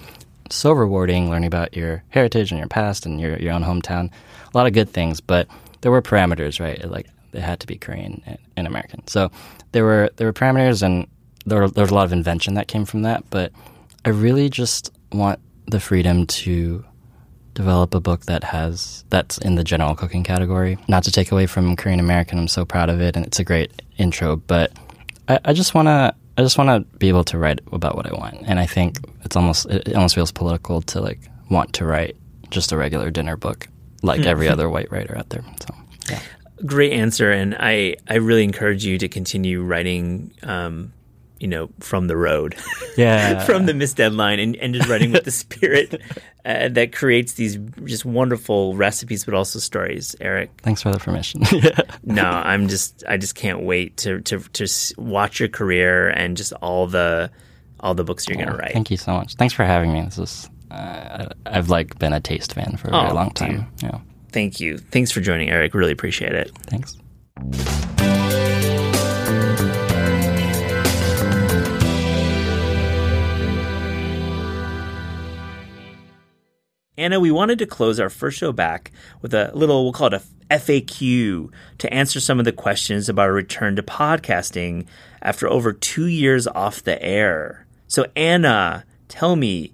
So 0.51 0.71
rewarding 0.71 1.29
learning 1.29 1.47
about 1.47 1.77
your 1.77 2.03
heritage 2.09 2.51
and 2.51 2.59
your 2.59 2.67
past 2.67 3.05
and 3.05 3.19
your 3.21 3.37
your 3.37 3.53
own 3.53 3.63
hometown. 3.63 4.11
A 4.53 4.57
lot 4.57 4.67
of 4.67 4.73
good 4.73 4.89
things, 4.89 5.21
but 5.21 5.47
there 5.81 5.91
were 5.91 6.01
parameters, 6.01 6.59
right? 6.59 6.83
Like 6.89 7.07
it 7.33 7.41
had 7.41 7.59
to 7.61 7.67
be 7.67 7.77
Korean 7.77 8.21
and, 8.25 8.37
and 8.57 8.67
American. 8.67 9.07
So 9.07 9.31
there 9.71 9.85
were 9.85 10.09
there 10.17 10.27
were 10.27 10.33
parameters 10.33 10.81
and 10.83 11.07
there 11.45 11.61
were, 11.61 11.69
there 11.69 11.83
was 11.83 11.91
a 11.91 11.95
lot 11.95 12.05
of 12.05 12.13
invention 12.13 12.55
that 12.55 12.67
came 12.67 12.85
from 12.85 13.03
that. 13.03 13.23
But 13.29 13.51
I 14.05 14.09
really 14.09 14.49
just 14.49 14.91
want 15.11 15.39
the 15.67 15.79
freedom 15.79 16.25
to 16.27 16.83
develop 17.59 17.93
a 17.93 17.99
book 17.99 18.21
that 18.21 18.41
has 18.41 19.03
that's 19.09 19.37
in 19.39 19.55
the 19.55 19.65
general 19.65 19.93
cooking 19.93 20.23
category. 20.23 20.77
Not 20.87 21.03
to 21.03 21.11
take 21.11 21.29
away 21.29 21.45
from 21.45 21.75
Korean 21.75 21.99
American, 21.99 22.39
I'm 22.39 22.47
so 22.47 22.63
proud 22.63 22.89
of 22.89 23.01
it, 23.01 23.17
and 23.17 23.25
it's 23.25 23.37
a 23.37 23.43
great 23.43 23.81
intro. 23.97 24.37
But 24.37 24.71
I, 25.27 25.39
I 25.43 25.51
just 25.51 25.73
want 25.75 25.87
to, 25.89 26.15
I 26.37 26.41
just 26.41 26.57
want 26.57 26.69
to 26.69 26.97
be 26.97 27.09
able 27.09 27.25
to 27.25 27.37
write 27.37 27.59
about 27.73 27.97
what 27.97 28.09
I 28.09 28.13
want, 28.13 28.37
and 28.45 28.61
I 28.61 28.65
think 28.65 28.99
it's 29.25 29.35
almost, 29.35 29.65
it 29.65 29.93
almost 29.93 30.15
feels 30.15 30.31
political 30.31 30.81
to 30.83 31.01
like 31.01 31.19
want 31.49 31.73
to 31.73 31.85
write 31.85 32.15
just 32.49 32.71
a 32.71 32.77
regular 32.77 33.11
dinner 33.11 33.35
book 33.35 33.67
like 34.03 34.21
every 34.21 34.47
other 34.47 34.69
white 34.69 34.89
writer 34.89 35.17
out 35.17 35.29
there. 35.29 35.43
So 35.59 35.75
yeah, 36.09 36.21
Great 36.65 36.93
answer, 36.93 37.29
and 37.29 37.57
I 37.59 37.97
I 38.07 38.15
really 38.15 38.45
encourage 38.45 38.85
you 38.85 38.97
to 38.99 39.09
continue 39.09 39.61
writing. 39.63 40.31
Um, 40.43 40.93
you 41.39 41.47
know, 41.47 41.69
from 41.79 42.07
the 42.07 42.17
road, 42.17 42.55
yeah, 42.97 43.43
from 43.45 43.65
the 43.65 43.73
missed 43.73 43.97
deadline, 43.97 44.39
and, 44.39 44.55
and 44.57 44.73
just 44.73 44.89
writing 44.89 45.11
with 45.11 45.23
the 45.23 45.31
spirit 45.45 46.01
uh, 46.45 46.67
that 46.69 46.91
creates 46.93 47.33
these 47.33 47.57
just 47.85 48.05
wonderful 48.05 48.75
recipes, 48.75 49.23
but 49.25 49.33
also 49.33 49.59
stories. 49.59 50.15
Eric, 50.19 50.51
Thanks 50.61 50.81
for 50.81 50.91
the 50.91 50.99
permission. 50.99 51.41
yeah. 51.51 51.79
no, 52.03 52.23
I'm 52.23 52.67
just 52.67 53.03
I 53.07 53.17
just 53.17 53.35
can't 53.35 53.61
wait 53.61 53.97
to 53.97 54.21
to 54.21 54.39
to 54.39 54.67
watch 54.97 55.39
your 55.39 55.49
career 55.49 56.09
and 56.09 56.35
just 56.37 56.53
all 56.53 56.87
the 56.87 57.31
all 57.79 57.93
the 57.93 58.03
books 58.03 58.27
you're 58.27 58.35
going 58.37 58.49
to 58.49 58.55
write. 58.57 58.73
Thank 58.73 58.91
you 58.91 58.97
so 58.97 59.13
much. 59.13 59.35
Thanks 59.35 59.53
for 59.53 59.63
having 59.63 59.93
me. 59.93 60.01
This 60.01 60.17
is, 60.17 60.49
uh, 60.69 61.27
I've 61.45 61.69
like 61.69 61.97
been 61.97 62.11
a 62.11 62.19
taste 62.19 62.53
fan 62.53 62.75
for 62.75 62.89
a 62.89 62.91
very 62.91 63.07
Oh, 63.09 63.13
long 63.13 63.31
time. 63.31 63.67
Yeah, 63.81 63.99
Thank 64.33 64.59
you. 64.59 64.77
Thanks 64.77 65.11
for 65.11 65.21
joining, 65.21 65.49
Eric. 65.49 65.73
Really 65.73 65.93
appreciate 65.93 66.33
it. 66.33 66.51
thanks. 66.67 66.97
Anna, 76.99 77.17
we 77.17 77.31
wanted 77.31 77.59
to 77.59 77.65
close 77.65 77.97
our 77.97 78.09
first 78.09 78.37
show 78.37 78.51
back 78.51 78.91
with 79.21 79.33
a 79.33 79.51
little, 79.53 79.85
we'll 79.85 79.93
call 79.93 80.07
it 80.07 80.13
a 80.13 80.21
FAQ 80.51 81.49
to 81.77 81.93
answer 81.93 82.19
some 82.19 82.39
of 82.39 82.45
the 82.45 82.51
questions 82.51 83.07
about 83.07 83.29
a 83.29 83.31
return 83.31 83.77
to 83.77 83.83
podcasting 83.83 84.85
after 85.21 85.47
over 85.47 85.71
two 85.71 86.07
years 86.07 86.45
off 86.45 86.83
the 86.83 87.01
air. 87.01 87.65
So, 87.87 88.05
Anna, 88.17 88.83
tell 89.07 89.37
me, 89.37 89.73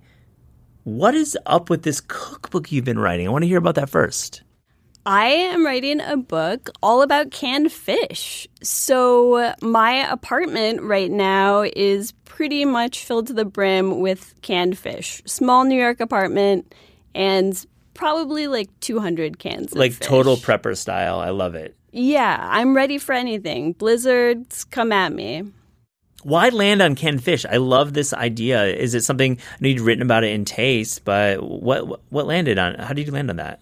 what 0.83 1.15
is 1.15 1.35
up 1.47 1.67
with 1.67 1.81
this 1.81 1.99
cookbook 1.99 2.71
you've 2.71 2.85
been 2.85 2.99
writing? 2.99 3.27
I 3.27 3.31
want 3.31 3.43
to 3.43 3.47
hear 3.47 3.57
about 3.57 3.75
that 3.75 3.89
first. 3.89 4.43
I 5.07 5.25
am 5.25 5.65
writing 5.65 6.01
a 6.01 6.17
book 6.17 6.69
all 6.83 7.01
about 7.01 7.31
canned 7.31 7.71
fish. 7.71 8.47
So, 8.61 9.53
my 9.63 10.11
apartment 10.11 10.83
right 10.83 11.09
now 11.09 11.63
is 11.75 12.11
pretty 12.25 12.65
much 12.65 13.03
filled 13.03 13.27
to 13.27 13.33
the 13.33 13.45
brim 13.45 13.99
with 13.99 14.35
canned 14.43 14.77
fish. 14.77 15.23
Small 15.25 15.63
New 15.63 15.79
York 15.79 15.99
apartment 15.99 16.73
and 17.15 17.65
probably 17.95 18.45
like 18.47 18.69
200 18.81 19.39
cans. 19.39 19.71
of 19.71 19.77
Like 19.79 19.93
fish. 19.93 20.07
total 20.07 20.35
prepper 20.37 20.77
style. 20.77 21.19
I 21.19 21.29
love 21.29 21.55
it. 21.55 21.75
Yeah, 21.91 22.37
I'm 22.51 22.75
ready 22.75 22.97
for 22.97 23.13
anything. 23.13 23.71
Blizzards, 23.71 24.65
come 24.65 24.91
at 24.91 25.13
me. 25.13 25.43
Why 26.23 26.49
land 26.49 26.81
on 26.81 26.95
canned 26.95 27.23
fish? 27.23 27.45
I 27.49 27.57
love 27.57 27.93
this 27.93 28.11
idea. 28.13 28.65
Is 28.65 28.93
it 28.95 29.03
something 29.03 29.37
I 29.39 29.55
know 29.61 29.69
you'd 29.69 29.79
written 29.79 30.01
about 30.01 30.23
it 30.23 30.31
in 30.33 30.43
taste, 30.43 31.05
but 31.05 31.41
what 31.41 32.01
what 32.11 32.25
landed 32.25 32.57
on? 32.59 32.75
How 32.79 32.93
did 32.93 33.05
you 33.05 33.13
land 33.13 33.29
on 33.29 33.37
that? 33.37 33.61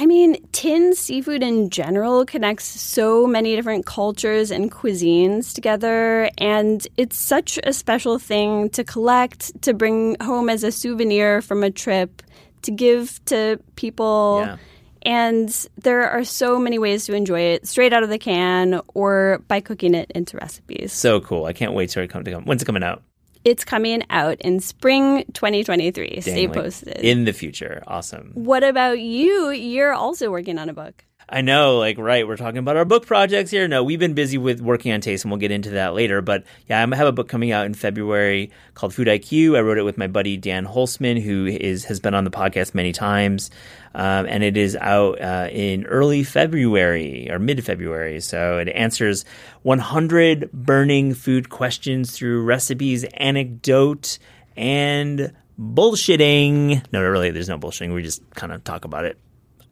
I 0.00 0.06
mean, 0.06 0.36
tin 0.52 0.94
seafood 0.94 1.42
in 1.42 1.70
general 1.70 2.24
connects 2.24 2.66
so 2.66 3.26
many 3.26 3.56
different 3.56 3.84
cultures 3.84 4.52
and 4.52 4.70
cuisines 4.70 5.52
together, 5.52 6.30
and 6.38 6.86
it's 6.96 7.16
such 7.16 7.58
a 7.64 7.72
special 7.72 8.16
thing 8.20 8.70
to 8.70 8.84
collect, 8.84 9.60
to 9.62 9.74
bring 9.74 10.16
home 10.22 10.48
as 10.48 10.62
a 10.62 10.70
souvenir 10.70 11.42
from 11.42 11.64
a 11.64 11.70
trip, 11.72 12.22
to 12.62 12.70
give 12.70 13.24
to 13.26 13.60
people. 13.76 14.42
Yeah. 14.44 14.56
And 15.02 15.68
there 15.80 16.10
are 16.10 16.24
so 16.24 16.58
many 16.58 16.78
ways 16.78 17.06
to 17.06 17.14
enjoy 17.14 17.40
it 17.40 17.68
straight 17.68 17.92
out 17.92 18.02
of 18.02 18.08
the 18.08 18.18
can 18.18 18.80
or 18.94 19.42
by 19.46 19.60
cooking 19.60 19.94
it 19.94 20.10
into 20.14 20.36
recipes. 20.36 20.92
So 20.92 21.20
cool! 21.20 21.44
I 21.44 21.52
can't 21.52 21.72
wait 21.72 21.90
till 21.90 22.02
it 22.02 22.08
come 22.08 22.24
to 22.24 22.30
come. 22.30 22.44
When's 22.44 22.62
it 22.62 22.66
coming 22.66 22.82
out? 22.82 23.02
It's 23.44 23.64
coming 23.64 24.02
out 24.10 24.40
in 24.40 24.60
spring 24.60 25.24
2023. 25.32 26.20
Stay 26.20 26.46
like, 26.46 26.54
posted. 26.54 26.96
in 26.96 27.24
the 27.24 27.32
future. 27.32 27.82
Awesome. 27.86 28.32
what 28.34 28.64
about 28.64 28.98
you? 28.98 29.50
You're 29.50 29.92
also 29.92 30.30
working 30.30 30.58
on 30.58 30.68
a 30.68 30.74
book. 30.74 31.04
I 31.30 31.42
know, 31.42 31.76
like, 31.76 31.98
right. 31.98 32.26
We're 32.26 32.38
talking 32.38 32.56
about 32.56 32.78
our 32.78 32.86
book 32.86 33.04
projects 33.04 33.50
here. 33.50 33.68
No, 33.68 33.84
we've 33.84 33.98
been 33.98 34.14
busy 34.14 34.38
with 34.38 34.62
working 34.62 34.92
on 34.92 35.02
taste, 35.02 35.24
and 35.24 35.30
we'll 35.30 35.38
get 35.38 35.50
into 35.50 35.70
that 35.70 35.92
later. 35.92 36.22
But 36.22 36.44
yeah, 36.66 36.82
I 36.82 36.96
have 36.96 37.06
a 37.06 37.12
book 37.12 37.28
coming 37.28 37.52
out 37.52 37.66
in 37.66 37.74
February 37.74 38.50
called 38.72 38.94
Food 38.94 39.08
IQ. 39.08 39.54
I 39.54 39.60
wrote 39.60 39.76
it 39.76 39.82
with 39.82 39.98
my 39.98 40.06
buddy 40.06 40.38
Dan 40.38 40.64
Holzman, 40.66 41.20
who 41.20 41.44
is 41.44 41.84
has 41.84 42.00
been 42.00 42.14
on 42.14 42.24
the 42.24 42.30
podcast 42.30 42.74
many 42.74 42.92
times, 42.92 43.50
um, 43.94 44.24
and 44.24 44.42
it 44.42 44.56
is 44.56 44.74
out 44.76 45.20
uh, 45.20 45.48
in 45.52 45.84
early 45.84 46.24
February 46.24 47.30
or 47.30 47.38
mid 47.38 47.62
February. 47.62 48.20
So 48.20 48.56
it 48.56 48.68
answers 48.68 49.26
100 49.62 50.50
burning 50.52 51.12
food 51.12 51.50
questions 51.50 52.16
through 52.16 52.44
recipes, 52.44 53.04
anecdote, 53.04 54.18
and 54.56 55.34
bullshitting. 55.60 56.90
No, 56.90 57.02
really, 57.02 57.32
there's 57.32 57.50
no 57.50 57.58
bullshitting. 57.58 57.92
We 57.92 58.02
just 58.02 58.22
kind 58.30 58.50
of 58.50 58.64
talk 58.64 58.86
about 58.86 59.04
it 59.04 59.18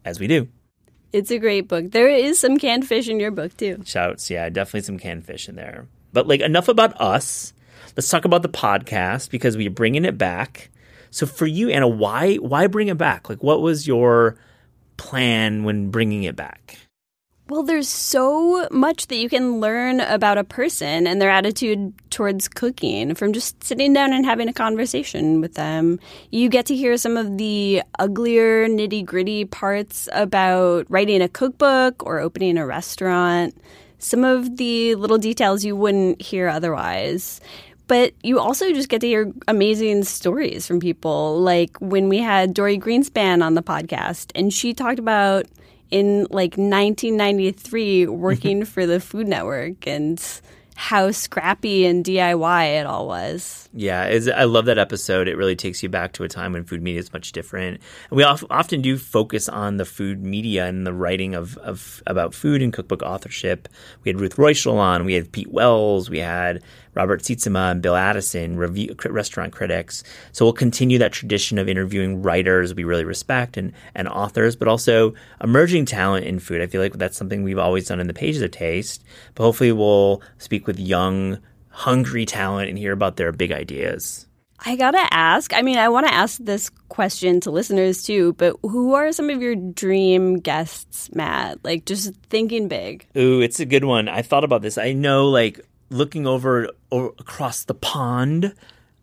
as 0.05 0.19
we 0.19 0.27
do. 0.27 0.47
It's 1.13 1.31
a 1.31 1.39
great 1.39 1.67
book. 1.67 1.91
There 1.91 2.09
is 2.09 2.39
some 2.39 2.57
canned 2.57 2.87
fish 2.87 3.07
in 3.07 3.19
your 3.19 3.31
book 3.31 3.55
too. 3.55 3.81
Shouts, 3.85 4.29
yeah, 4.29 4.49
definitely 4.49 4.81
some 4.81 4.99
canned 4.99 5.25
fish 5.25 5.47
in 5.47 5.55
there. 5.55 5.87
But 6.13 6.27
like 6.27 6.41
enough 6.41 6.67
about 6.67 6.99
us. 6.99 7.53
Let's 7.95 8.09
talk 8.09 8.25
about 8.25 8.43
the 8.43 8.49
podcast 8.49 9.31
because 9.31 9.57
we're 9.57 9.69
bringing 9.69 10.05
it 10.05 10.17
back. 10.17 10.69
So 11.09 11.25
for 11.25 11.47
you, 11.47 11.69
Anna, 11.69 11.87
why 11.87 12.35
why 12.35 12.67
bring 12.67 12.89
it 12.89 12.97
back? 12.97 13.29
Like, 13.29 13.41
what 13.41 13.61
was 13.61 13.87
your 13.87 14.37
plan 14.97 15.63
when 15.63 15.89
bringing 15.89 16.23
it 16.23 16.35
back? 16.35 16.77
Well, 17.49 17.63
there's 17.63 17.87
so 17.87 18.67
much 18.71 19.07
that 19.07 19.15
you 19.15 19.29
can 19.29 19.61
learn 19.61 20.01
about 20.01 20.37
a 20.37 20.43
person 20.43 21.07
and 21.07 21.21
their 21.21 21.29
attitude 21.29 21.93
towards 22.09 22.49
cooking 22.49 23.15
from 23.15 23.31
just 23.31 23.63
sitting 23.63 23.93
down 23.93 24.11
and 24.11 24.25
having 24.25 24.49
a 24.49 24.53
conversation 24.53 25.39
with 25.39 25.53
them. 25.53 25.97
You 26.29 26.49
get 26.49 26.65
to 26.65 26.75
hear 26.75 26.97
some 26.97 27.15
of 27.15 27.37
the 27.37 27.83
uglier, 27.99 28.67
nitty 28.67 29.05
gritty 29.05 29.45
parts 29.45 30.09
about 30.11 30.87
writing 30.89 31.21
a 31.21 31.29
cookbook 31.29 32.05
or 32.05 32.19
opening 32.19 32.57
a 32.57 32.65
restaurant, 32.65 33.55
some 33.97 34.25
of 34.25 34.57
the 34.57 34.95
little 34.95 35.17
details 35.17 35.63
you 35.63 35.77
wouldn't 35.77 36.21
hear 36.21 36.49
otherwise. 36.49 37.39
But 37.87 38.13
you 38.23 38.39
also 38.39 38.73
just 38.73 38.89
get 38.89 38.99
to 38.99 39.07
hear 39.07 39.31
amazing 39.47 40.03
stories 40.03 40.67
from 40.67 40.81
people. 40.81 41.39
Like 41.39 41.77
when 41.77 42.09
we 42.09 42.17
had 42.17 42.53
Dorie 42.53 42.77
Greenspan 42.77 43.41
on 43.41 43.53
the 43.53 43.63
podcast, 43.63 44.33
and 44.35 44.51
she 44.51 44.73
talked 44.73 44.99
about 44.99 45.45
in 45.91 46.21
like 46.29 46.57
1993 46.57 48.07
working 48.07 48.61
mm-hmm. 48.61 48.65
for 48.65 48.85
the 48.85 48.99
Food 48.99 49.27
Network 49.27 49.87
and 49.87 50.21
how 50.77 51.09
scrappy 51.09 51.87
and 51.87 52.05
DIY 52.05 52.79
it 52.79 52.85
all 52.85 53.07
was. 53.07 53.67
Yeah, 53.73 54.03
I 54.35 54.43
love 54.43 54.65
that 54.65 54.77
episode. 54.77 55.27
It 55.27 55.35
really 55.35 55.55
takes 55.55 55.81
you 55.81 55.89
back 55.89 56.13
to 56.13 56.23
a 56.23 56.27
time 56.27 56.53
when 56.53 56.65
food 56.65 56.83
media 56.83 56.99
is 56.99 57.11
much 57.11 57.31
different. 57.31 57.81
And 58.11 58.17
we 58.17 58.23
often 58.23 58.83
do 58.83 58.95
focus 58.95 59.49
on 59.49 59.77
the 59.77 59.85
food 59.85 60.23
media 60.23 60.67
and 60.67 60.85
the 60.85 60.93
writing 60.93 61.33
of, 61.33 61.57
of 61.57 62.03
about 62.05 62.35
food 62.35 62.61
and 62.61 62.71
cookbook 62.71 63.01
authorship. 63.01 63.67
We 64.03 64.09
had 64.09 64.21
Ruth 64.21 64.35
Reichl 64.35 64.75
on, 64.75 65.03
we 65.03 65.15
had 65.15 65.31
Pete 65.31 65.51
Wells, 65.51 66.11
we 66.11 66.19
had 66.19 66.61
Robert 66.97 67.21
Sietsema 67.21 67.69
and 67.71 67.81
Bill 67.81 67.95
Addison, 67.95 68.57
review, 68.57 68.95
restaurant 69.05 69.53
critics. 69.53 70.03
So 70.31 70.43
we'll 70.43 70.53
continue 70.53 70.97
that 70.97 71.13
tradition 71.13 71.59
of 71.59 71.69
interviewing 71.69 72.23
writers 72.23 72.73
we 72.73 72.85
really 72.85 73.05
respect 73.05 73.55
and, 73.55 73.71
and 73.93 74.07
authors, 74.07 74.55
but 74.55 74.67
also 74.67 75.13
emerging 75.39 75.85
talent 75.85 76.25
in 76.25 76.39
food. 76.39 76.59
I 76.59 76.65
feel 76.65 76.81
like 76.81 76.93
that's 76.93 77.15
something 77.15 77.43
we've 77.43 77.59
always 77.59 77.87
done 77.87 77.99
in 77.99 78.07
the 78.07 78.15
pages 78.15 78.41
of 78.41 78.49
taste. 78.49 79.03
But 79.35 79.43
hopefully 79.43 79.71
we'll 79.71 80.23
speak 80.39 80.65
with 80.65 80.79
young, 80.79 81.37
hungry 81.69 82.25
talent 82.25 82.69
and 82.69 82.79
hear 82.79 82.93
about 82.93 83.15
their 83.15 83.31
big 83.31 83.51
ideas. 83.51 84.25
I 84.65 84.75
gotta 84.75 85.05
ask. 85.11 85.53
I 85.53 85.61
mean, 85.61 85.77
I 85.77 85.89
want 85.89 86.07
to 86.07 86.13
ask 86.13 86.39
this 86.39 86.71
question 86.89 87.39
to 87.41 87.51
listeners 87.51 88.01
too, 88.01 88.33
but 88.33 88.55
who 88.63 88.95
are 88.95 89.11
some 89.11 89.29
of 89.29 89.39
your 89.39 89.55
dream 89.55 90.39
guests, 90.39 91.13
Matt? 91.13 91.63
Like, 91.63 91.85
just 91.85 92.15
thinking 92.31 92.67
big. 92.67 93.05
Ooh, 93.15 93.39
it's 93.39 93.59
a 93.59 93.65
good 93.65 93.83
one. 93.83 94.09
I 94.09 94.23
thought 94.23 94.43
about 94.43 94.63
this. 94.63 94.79
I 94.79 94.93
know, 94.93 95.29
like, 95.29 95.61
looking 95.89 96.27
over, 96.27 96.69
over 96.91 97.13
across 97.19 97.63
the 97.63 97.73
pond. 97.73 98.53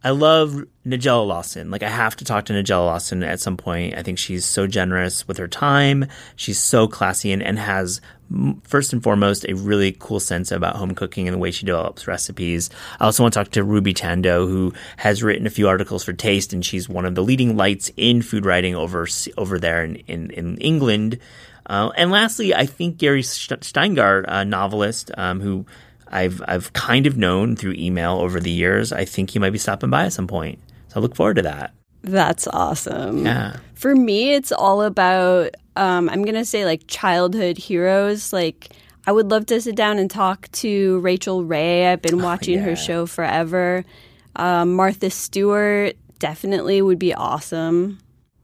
I 0.03 0.11
love 0.11 0.63
Nigella 0.87 1.27
Lawson. 1.27 1.71
Like 1.71 1.83
I 1.83 1.89
have 1.89 2.15
to 2.17 2.27
talk 2.27 2.45
to 2.47 2.53
Nigella 2.53 2.85
Lawson 2.85 3.23
at 3.23 3.41
some 3.41 3.57
point. 3.57 3.95
I 3.97 4.03
think 4.03 4.19
she's 4.19 4.45
so 4.45 4.67
generous 4.67 5.27
with 5.27 5.39
her 5.39 5.49
time. 5.49 6.05
She's 6.37 6.59
so 6.59 6.87
classy 6.87 7.33
and, 7.33 7.43
and 7.43 7.59
has 7.59 8.03
first 8.65 8.93
and 8.93 9.03
foremost 9.03 9.47
a 9.49 9.55
really 9.55 9.93
cool 9.99 10.21
sense 10.21 10.53
about 10.53 10.77
home 10.77 10.95
cooking 10.95 11.27
and 11.27 11.35
the 11.35 11.39
way 11.39 11.51
she 11.51 11.65
develops 11.65 12.07
recipes. 12.07 12.69
I 13.01 13.07
also 13.07 13.23
want 13.23 13.33
to 13.33 13.41
talk 13.41 13.51
to 13.53 13.65
Ruby 13.65 13.95
Tandoh, 13.95 14.47
who 14.47 14.75
has 14.99 15.23
written 15.23 15.47
a 15.47 15.51
few 15.51 15.69
articles 15.69 16.05
for 16.05 16.13
Taste, 16.13 16.53
and 16.53 16.65
she's 16.65 16.87
one 16.87 17.07
of 17.07 17.15
the 17.15 17.23
leading 17.23 17.57
lights 17.57 17.91
in 17.97 18.21
food 18.21 18.45
writing 18.45 18.75
over 18.75 19.07
over 19.39 19.59
there 19.59 19.85
in 19.85 19.97
in, 20.07 20.31
in 20.33 20.59
England. 20.59 21.19
Uh, 21.67 21.91
and 21.97 22.11
lastly, 22.11 22.55
I 22.55 22.67
think 22.67 22.99
Gary 22.99 23.23
Shteyngart, 23.23 24.27
a 24.29 24.45
novelist 24.45 25.11
um, 25.17 25.41
who 25.41 25.65
I've 26.15 26.41
I've 26.47 26.73
kind 26.73 27.07
of 27.07 27.17
known 27.17 27.57
through 27.57 27.75
email 27.77 28.19
over 28.19 28.39
the 28.41 28.51
years. 28.51 28.93
I 28.93 29.05
think 29.05 29.31
he 29.31 29.39
might 29.41 29.51
be 29.51 29.59
stopping 29.59 29.91
by 29.91 30.07
at 30.07 30.13
some 30.13 30.29
point. 30.29 30.61
So 30.89 31.01
I 31.01 31.03
look 31.03 31.17
forward 31.17 31.35
to 31.37 31.43
that. 31.43 31.75
That's 32.03 32.47
awesome. 32.47 33.27
Yeah. 33.27 33.57
For 33.75 33.97
me, 33.97 34.35
it's 34.35 34.53
all 34.53 34.83
about 34.83 35.55
um, 35.75 36.09
I'm 36.09 36.25
gonna 36.25 36.45
say 36.45 36.65
like 36.65 36.85
childhood 36.87 37.59
heroes. 37.59 38.33
Like 38.33 38.71
I 39.07 39.13
would 39.13 39.31
love 39.31 39.47
to 39.47 39.61
sit 39.61 39.75
down 39.75 39.99
and 39.99 40.09
talk 40.09 40.51
to 40.53 41.01
Rachael 41.01 41.45
Ray. 41.45 41.89
I've 41.89 42.01
been 42.01 42.21
oh, 42.21 42.25
watching 42.25 42.59
oh, 42.59 42.63
yeah. 42.63 42.69
her 42.71 42.77
show 42.77 43.07
forever. 43.07 43.85
Um, 44.37 44.75
Martha 44.75 45.11
Stewart 45.11 45.97
definitely 46.21 46.81
would 46.81 46.99
be 46.99 47.13
awesome. 47.13 47.99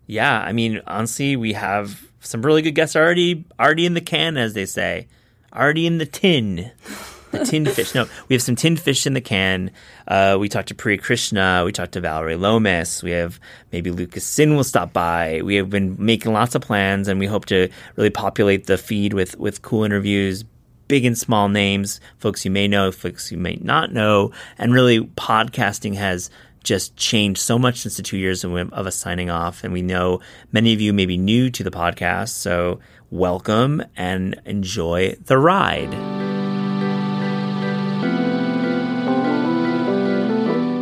Yeah, 0.06 0.40
I 0.40 0.52
mean, 0.52 0.82
honestly, 0.88 1.36
we 1.36 1.52
have 1.52 2.04
some 2.18 2.42
really 2.42 2.62
good 2.62 2.74
guests 2.74 2.96
already 2.96 3.44
already 3.60 3.86
in 3.86 3.94
the 3.94 4.00
can, 4.00 4.36
as 4.36 4.54
they 4.54 4.66
say, 4.66 5.06
already 5.54 5.86
in 5.86 5.98
the 5.98 6.06
tin 6.06 6.72
the 7.30 7.44
tinned 7.44 7.70
fish. 7.70 7.94
No, 7.94 8.06
we 8.28 8.34
have 8.34 8.42
some 8.42 8.56
tinned 8.56 8.80
fish 8.80 9.06
in 9.06 9.14
the 9.14 9.20
can. 9.20 9.70
Uh, 10.06 10.36
we 10.38 10.48
talked 10.48 10.68
to 10.68 10.74
Priya 10.74 10.98
Krishna. 10.98 11.62
We 11.64 11.72
talked 11.72 11.92
to 11.92 12.00
Vallery 12.00 12.36
Lomas. 12.36 13.02
We 13.02 13.12
have 13.12 13.40
maybe 13.72 13.90
Lucas 13.90 14.24
Sin 14.24 14.56
will 14.56 14.64
stop 14.64 14.92
by. 14.92 15.40
We 15.42 15.56
have 15.56 15.70
been 15.70 15.96
making 15.98 16.32
lots 16.32 16.54
of 16.54 16.62
plans, 16.62 17.08
and 17.08 17.20
we 17.20 17.26
hope 17.26 17.46
to 17.46 17.68
really 17.96 18.10
populate 18.10 18.66
the 18.66 18.78
feed 18.78 19.12
with 19.12 19.38
with 19.38 19.62
cool 19.62 19.84
interviews, 19.84 20.44
big 20.88 21.04
and 21.04 21.16
small 21.16 21.48
names, 21.48 22.00
folks 22.18 22.44
you 22.44 22.50
may 22.50 22.66
know, 22.66 22.90
folks 22.90 23.30
you 23.30 23.38
may 23.38 23.58
not 23.60 23.92
know, 23.92 24.32
and 24.58 24.74
really 24.74 25.00
podcasting 25.00 25.94
has 25.94 26.30
just 26.62 26.94
changed 26.96 27.40
so 27.40 27.58
much 27.58 27.78
since 27.78 27.96
the 27.96 28.02
two 28.02 28.18
years 28.18 28.44
of, 28.44 28.52
of 28.54 28.86
us 28.86 28.96
signing 28.96 29.30
off. 29.30 29.64
And 29.64 29.72
we 29.72 29.82
know 29.82 30.20
many 30.52 30.72
of 30.72 30.80
you 30.80 30.92
may 30.92 31.06
be 31.06 31.16
new 31.16 31.48
to 31.50 31.62
the 31.62 31.70
podcast, 31.70 32.30
so 32.30 32.80
welcome 33.10 33.82
and 33.96 34.40
enjoy 34.44 35.16
the 35.24 35.38
ride. 35.38 36.29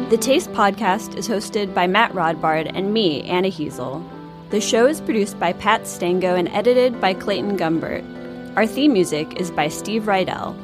The 0.08 0.16
Taste 0.16 0.50
podcast 0.52 1.16
is 1.16 1.28
hosted 1.28 1.74
by 1.74 1.86
Matt 1.86 2.12
Rodbard 2.12 2.72
and 2.74 2.94
me, 2.94 3.24
Anna 3.24 3.48
Hezel. 3.48 4.02
The 4.48 4.58
show 4.58 4.86
is 4.86 5.02
produced 5.02 5.38
by 5.38 5.52
Pat 5.52 5.86
Stango 5.86 6.34
and 6.34 6.48
edited 6.48 6.98
by 6.98 7.12
Clayton 7.12 7.58
Gumbert. 7.58 8.56
Our 8.56 8.66
theme 8.66 8.94
music 8.94 9.38
is 9.38 9.50
by 9.50 9.68
Steve 9.68 10.04
Rydell. 10.04 10.56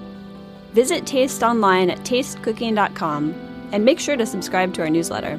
Visit 0.72 1.04
Taste 1.04 1.42
online 1.42 1.90
at 1.90 1.98
tastecooking.com 2.04 3.34
and 3.70 3.84
make 3.84 4.00
sure 4.00 4.16
to 4.16 4.24
subscribe 4.24 4.72
to 4.74 4.80
our 4.80 4.88
newsletter. 4.88 5.38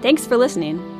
Thanks 0.00 0.26
for 0.26 0.38
listening. 0.38 0.93